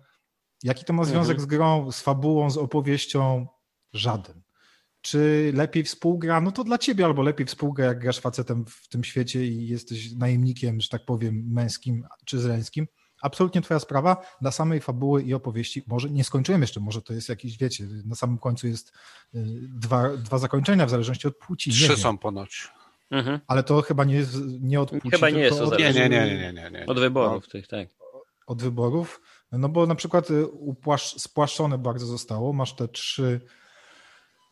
[0.64, 1.40] Jaki to ma związek mhm.
[1.40, 3.48] z grą, z fabułą, z opowieścią?
[3.94, 4.42] Żaden.
[5.02, 6.42] Czy lepiej współgra?
[6.42, 10.12] No to dla ciebie albo lepiej współgra, jak grasz facetem w tym świecie i jesteś
[10.12, 12.88] najemnikiem, że tak powiem, męskim czy żeńskim.
[13.22, 14.18] Absolutnie twoja sprawa.
[14.42, 18.16] Dla samej fabuły i opowieści, może nie skończyłem jeszcze, może to jest jakiś, wiecie, na
[18.16, 18.90] samym końcu jest
[19.36, 21.72] y, dwa, dwa zakończenia w zależności od płci.
[21.72, 22.72] Trzy są ponoć.
[23.12, 23.40] Mhm.
[23.48, 25.10] Ale to chyba nie, jest, nie od płci.
[25.12, 26.86] Chyba nie jest od, nie, nie, nie, nie, nie, nie.
[26.86, 27.90] Od wyborów no, tych, tak.
[28.48, 29.22] Od wyborów.
[29.52, 32.54] No bo na przykład y, upłasz, spłaszczone bardzo zostało.
[32.54, 33.42] Masz te trzy.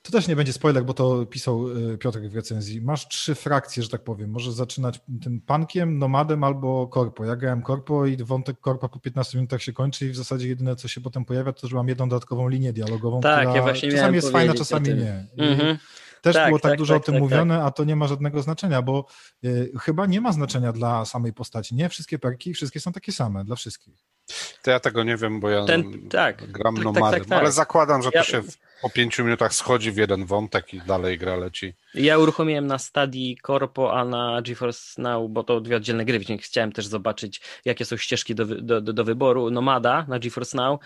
[0.02, 2.82] To też nie będzie spoiler, bo to pisał y, Piotr w recenzji.
[2.82, 4.30] Masz trzy frakcje, że tak powiem.
[4.30, 7.26] Możesz zaczynać tym pankiem, nomadem albo korpo.
[7.26, 10.76] Ja grałem korpo i wątek korpa po 15 minutach się kończy i w zasadzie jedyne,
[10.76, 13.92] co się potem pojawia, to że mam jedną dodatkową linię dialogową, tak, która ja właśnie
[13.92, 15.28] czasami jest fajna, czasami nie.
[15.38, 15.78] Mhm.
[16.22, 17.68] Też tak, było tak, tak dużo tak, o tym tak, mówione, tak.
[17.68, 19.06] a to nie ma żadnego znaczenia, bo
[19.44, 21.76] y, chyba nie ma znaczenia dla samej postaci.
[21.76, 24.15] Nie wszystkie perki, wszystkie są takie same dla wszystkich.
[24.62, 27.52] To ja tego nie wiem, bo ja Ten, tak, gram tak, nomadem, tak, tak, ale
[27.52, 28.22] zakładam, że ja...
[28.22, 28.42] to się
[28.82, 31.74] po pięciu minutach schodzi w jeden wątek i dalej gra leci.
[31.94, 36.42] Ja uruchomiłem na Stadii Corpo, a na GeForce Now, bo to dwie oddzielne gry, więc
[36.42, 39.52] chciałem też zobaczyć, jakie są ścieżki do, do, do wyboru.
[39.52, 40.80] Nomada na GeForce Now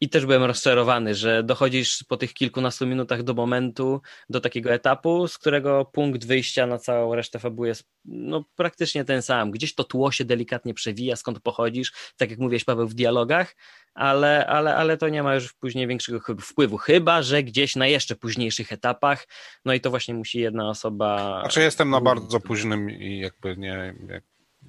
[0.00, 5.28] i też byłem rozczarowany, że dochodzisz po tych kilkunastu minutach do momentu, do takiego etapu,
[5.28, 9.50] z którego punkt wyjścia na całą resztę fabuły jest no, praktycznie ten sam.
[9.50, 13.56] Gdzieś to tło się delikatnie przewija, skąd pochodzisz, tak jak mówiłeś Paweł w dialogach,
[13.94, 18.16] ale, ale, ale to nie ma już później większego wpływu, chyba że gdzieś na jeszcze
[18.16, 19.28] późniejszych etapach,
[19.64, 21.40] no i to właśnie musi jedna osoba...
[21.40, 23.94] Znaczy jestem na bardzo późnym i jakby nie,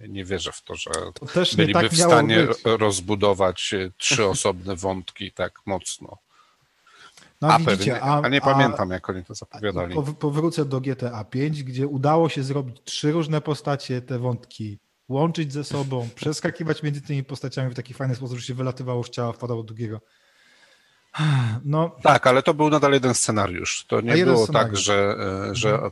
[0.07, 1.25] nie wierzę w to, że to
[1.57, 6.17] byliby tak w stanie rozbudować e, trzy osobne wątki tak mocno.
[7.41, 9.95] No, a, widzicie, a, a, nie pamiętam, jak oni to zapowiadali.
[10.19, 14.79] powrócę do GTA 5, gdzie udało się zrobić trzy różne postacie, te wątki
[15.09, 19.09] łączyć ze sobą, przeskakiwać między tymi postaciami w taki fajny sposób, że się wylatywało z
[19.09, 20.01] ciała, wpadało do drugiego.
[21.65, 23.85] No, tak, ale to był nadal jeden scenariusz.
[23.87, 25.15] To nie było tak, że,
[25.49, 25.91] e, że mhm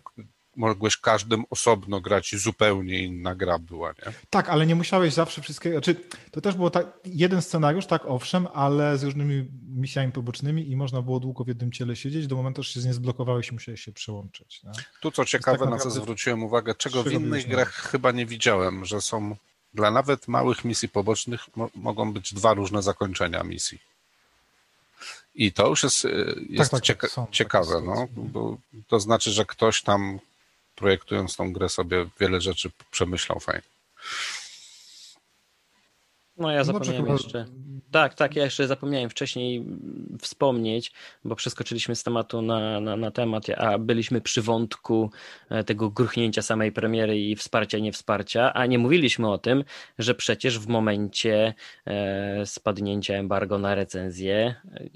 [0.55, 4.13] mogłeś każdym osobno grać i zupełnie inna gra była, nie?
[4.29, 5.95] Tak, ale nie musiałeś zawsze wszystkiego, znaczy
[6.31, 11.01] to też było tak, jeden scenariusz, tak owszem, ale z różnymi misjami pobocznymi i można
[11.01, 13.91] było długo w jednym ciele siedzieć, do momentu, że się nie zblokowałeś i musiałeś się
[13.91, 14.63] przełączyć.
[14.63, 14.71] Nie?
[15.01, 18.85] Tu co ciekawe, tak na co zwróciłem uwagę, czego w innych grach chyba nie widziałem,
[18.85, 19.35] że są
[19.73, 23.79] dla nawet małych misji pobocznych mo mogą być dwa różne zakończenia misji.
[25.35, 26.07] I to już jest,
[26.49, 30.19] jest tak, tak, cieka są, ciekawe, no, bo to znaczy, że ktoś tam
[30.79, 33.61] projektując tą grę sobie wiele rzeczy przemyślał fajnie.
[36.39, 37.45] No ja zapomniałem no, jeszcze.
[37.91, 39.65] Tak, tak, ja jeszcze zapomniałem wcześniej
[40.21, 40.91] wspomnieć,
[41.25, 45.11] bo przeskoczyliśmy z tematu na, na, na, temat, a byliśmy przy wątku
[45.49, 49.63] e, tego gruchnięcia samej premiery i wsparcia, nie wsparcia, a nie mówiliśmy o tym,
[49.99, 51.53] że przecież w momencie
[51.85, 54.55] e, spadnięcia embargo na recenzję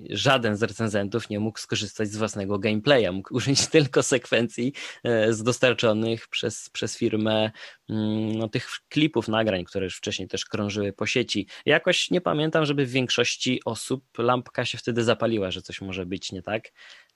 [0.10, 4.74] żaden z recenzentów nie mógł skorzystać z własnego gameplaya, mógł użyć tylko sekwencji
[5.04, 7.52] e, z dostarczonych przez, przez firmę
[7.90, 11.48] no, tych klipów, nagrań, które już wcześniej też krążyły po sieci.
[11.66, 16.32] Jakoś nie pamiętam, żeby w większości osób lampka się wtedy zapaliła, że coś może być
[16.32, 16.64] nie tak.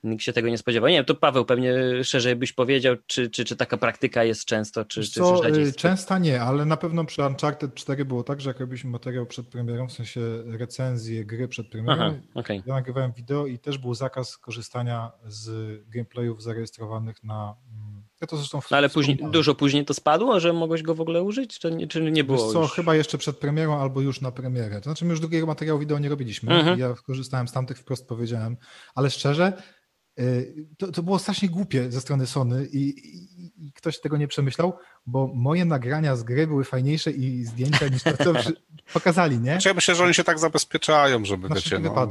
[0.03, 0.89] Nikt się tego nie spodziewał.
[0.89, 4.85] Nie wiem, to Paweł pewnie szerzej byś powiedział, czy, czy, czy taka praktyka jest często,
[4.85, 8.49] czy, czy, co, czy Często nie, ale na pewno przy Uncharted 4 było tak, że
[8.49, 12.63] jak robiliśmy materiał przed premierą, w sensie recenzję gry przed premierą, Aha, okay.
[12.65, 15.49] ja nagrywałem wideo i też był zakaz korzystania z
[15.89, 20.53] gameplayów zarejestrowanych na mm, ja to zresztą no ale później, dużo później to spadło, że
[20.53, 22.71] mogłeś go w ogóle użyć, czy nie, czy nie było Wiesz co, już?
[22.71, 24.77] chyba jeszcze przed premierą albo już na premierę.
[24.77, 26.55] To znaczy my już drugiego materiału wideo nie robiliśmy.
[26.55, 26.79] Mhm.
[26.79, 28.57] Ja korzystałem z tamtych, wprost powiedziałem,
[28.95, 29.53] ale szczerze,
[30.19, 34.27] y, to, to było strasznie głupie ze strony Sony i, i, i, ktoś tego nie
[34.27, 34.73] przemyślał,
[35.05, 38.33] bo moje nagrania z gry były fajniejsze i zdjęcia niż to, co
[38.93, 39.51] pokazali, nie?
[39.51, 42.07] Znaczy ja myślę, że oni się tak zabezpieczają, żeby, wiecie, no,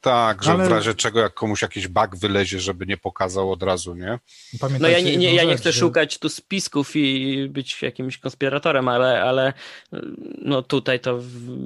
[0.00, 0.64] tak, że Ale...
[0.64, 4.18] w razie czego jak komuś jakiś bug wylezie, żeby nie pokazał od razu, nie?
[4.80, 5.80] no ja nie, nie, ja nie chcę że...
[5.80, 9.52] szukać tu spisków i być jakimś konspiratorem, ale, ale
[10.42, 11.18] no tutaj to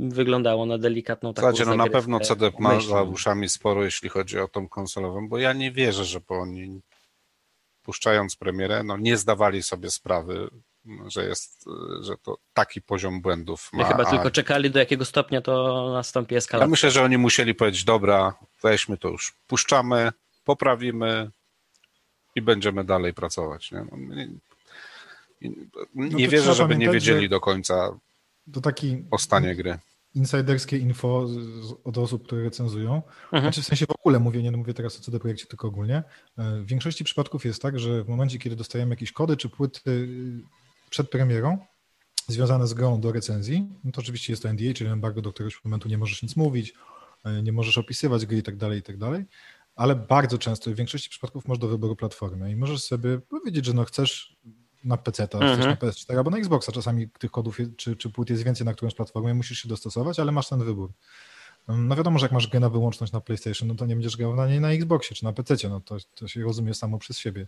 [0.08, 4.38] wyglądało na delikatną taką Słuchajcie, no na pewno CD ma za uszami sporo, jeśli chodzi
[4.38, 6.80] o tą konsolową, bo ja nie wierzę, że po oni
[7.82, 10.50] puszczając premierę, no nie zdawali sobie sprawy
[11.06, 11.64] że jest,
[12.00, 13.82] że to taki poziom błędów ma.
[13.82, 16.66] Ja chyba tylko czekali, do jakiego stopnia to nastąpi eskalacja.
[16.66, 20.12] Ja myślę, że oni musieli powiedzieć, dobra, weźmy to już, puszczamy,
[20.44, 21.30] poprawimy
[22.34, 23.72] i będziemy dalej pracować.
[23.72, 24.28] Nie, no, nie,
[25.94, 27.90] nie no wierzę, żeby nie wiedzieli do końca
[28.52, 29.78] to taki o stanie gry.
[30.14, 31.26] Insiderskie info
[31.84, 33.02] od osób, które recenzują.
[33.24, 33.42] Mhm.
[33.42, 36.02] Znaczy w sensie w ogóle mówię, nie mówię teraz o CD Projekcie, tylko ogólnie.
[36.38, 40.08] E, w większości przypadków jest tak, że w momencie, kiedy dostajemy jakieś kody czy płyty
[40.90, 41.58] przed premierą
[42.28, 45.64] związane z grą do recenzji, no to oczywiście jest to NDA, czyli embargo, do któregoś
[45.64, 46.74] momentu nie możesz nic mówić,
[47.24, 49.24] e, nie możesz opisywać gry i tak dalej, i tak dalej,
[49.76, 53.72] ale bardzo często, w większości przypadków masz do wyboru platformy i możesz sobie powiedzieć, że
[53.72, 54.36] no chcesz
[54.84, 55.54] na PC, to mhm.
[55.54, 56.72] chcesz na PS4 albo na Xboxa.
[56.72, 60.32] Czasami tych kodów czy, czy płyt jest więcej na którąś platformę, musisz się dostosować, ale
[60.32, 60.92] masz ten wybór.
[61.68, 64.36] No wiadomo, że jak masz grę na wyłączność na PlayStation, no to nie będziesz grał
[64.36, 67.46] na niej na Xboxie czy na PC, no to, to się rozumie samo przez siebie.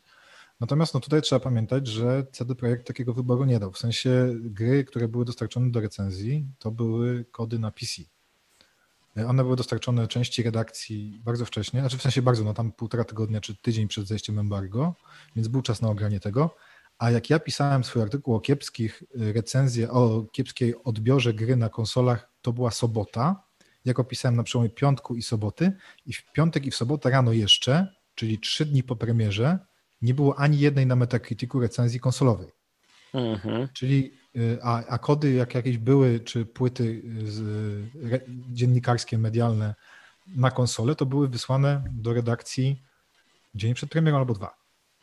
[0.62, 3.72] Natomiast no tutaj trzeba pamiętać, że CD Projekt takiego wyboru nie dał.
[3.72, 8.02] W sensie gry, które były dostarczone do recenzji, to były kody na PC.
[9.26, 13.40] One były dostarczone części redakcji bardzo wcześnie, znaczy w sensie bardzo, no tam półtora tygodnia
[13.40, 14.94] czy tydzień przed zejściem embargo,
[15.36, 16.56] więc był czas na ogranie tego.
[16.98, 22.30] A jak ja pisałem swój artykuł o kiepskich recenzjach, o kiepskiej odbiorze gry na konsolach,
[22.42, 23.42] to była sobota.
[23.84, 25.72] Jak opisałem na przełomie piątku i soboty,
[26.06, 29.58] i w piątek i w sobotę rano jeszcze, czyli trzy dni po premierze,
[30.02, 32.48] nie było ani jednej na Metacriticu recenzji konsolowej.
[33.14, 33.68] Mhm.
[33.72, 37.40] Czyli y, a, a, kody jak jakieś były, czy płyty z,
[38.12, 38.20] re,
[38.52, 39.74] dziennikarskie, medialne
[40.36, 42.82] na konsolę, to były wysłane do redakcji
[43.54, 44.62] dzień przed premierą albo dwa.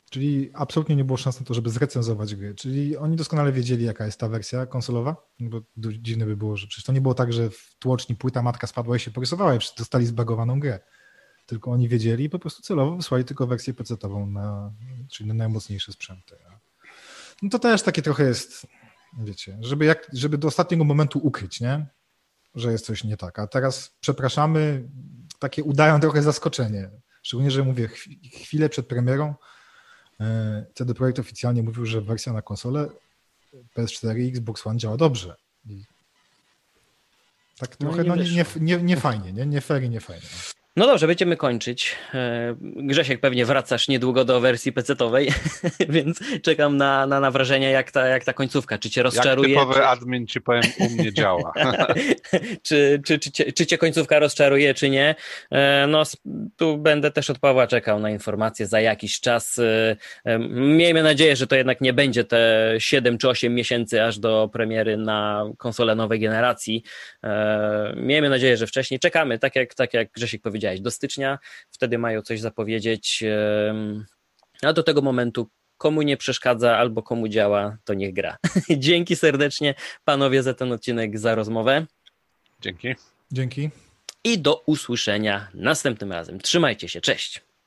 [0.10, 2.56] Czyli absolutnie nie było szans na to, żeby zrecenzować gry.
[2.56, 6.86] Czyli oni doskonale wiedzieli, jaka jest ta wersja konsolowa, bo dziwne by było, że przecież
[6.86, 10.06] to nie było tak, że w tłoczni płyta matka spadła i się porysowała i dostali
[10.06, 10.80] zbagowaną grę
[11.50, 14.74] tylko oni wiedzieli i po prostu celowo wysłali tylko wersję PC-ową, na,
[15.10, 16.36] czyli na najmocniejsze sprzęty.
[17.42, 18.68] No to też takie trochę jest,
[19.20, 21.86] wiecie, żeby, jak, żeby do ostatniego momentu ukryć, nie?
[22.56, 23.40] że jest coś nie tak.
[23.40, 24.90] A teraz przepraszamy,
[25.40, 26.90] takie udają trochę zaskoczenie.
[27.24, 27.88] Szczególnie, że mówię,
[28.34, 29.36] chwilę przed premierą
[30.20, 32.90] e, CD Projekt oficjalnie mówił, że wersja na konsolę
[33.78, 35.36] PS4 i Xbox One działa dobrze.
[35.66, 35.84] I
[37.60, 40.00] tak no trochę no, nie, no, nie, nie, nie, fajnie, nie, nie fair i nie
[40.00, 40.28] fajnie.
[40.76, 41.96] No dobrze, będziemy kończyć.
[42.14, 45.32] E, Grzesiek, pewnie wracasz niedługo do wersji PC-owej,
[45.90, 48.78] więc czekam na, na, na wrażenia, jak ta, jak ta końcówka.
[48.78, 49.50] Czy cię rozczaruje?
[49.50, 49.86] Jak typowy czy...
[49.86, 51.54] admin ci powiem, u mnie działa.
[52.68, 55.16] czy, czy, czy, cię, czy cię końcówka rozczaruje, czy nie?
[55.52, 56.04] E, no,
[56.58, 59.60] tu będę też od Pawła czekał na informacje za jakiś czas.
[60.26, 64.50] E, miejmy nadzieję, że to jednak nie będzie te 7 czy 8 miesięcy aż do
[64.54, 66.84] premiery na konsolę nowej generacji.
[67.96, 69.00] Miejmy nadzieję, że wcześniej.
[69.00, 71.40] Czekamy, tak jak, tak jak Grzesiek powiedział powiedziałeś, do stycznia,
[71.72, 73.24] wtedy mają coś zapowiedzieć,
[74.62, 78.38] a do tego momentu komu nie przeszkadza albo komu działa, to niech gra.
[78.88, 81.86] Dzięki serdecznie panowie za ten odcinek, za rozmowę.
[82.62, 82.96] Dzięki.
[83.32, 83.70] Dzięki.
[84.24, 86.40] i do usłyszenia następnym razem.
[86.40, 87.42] Trzymajcie się, cześć.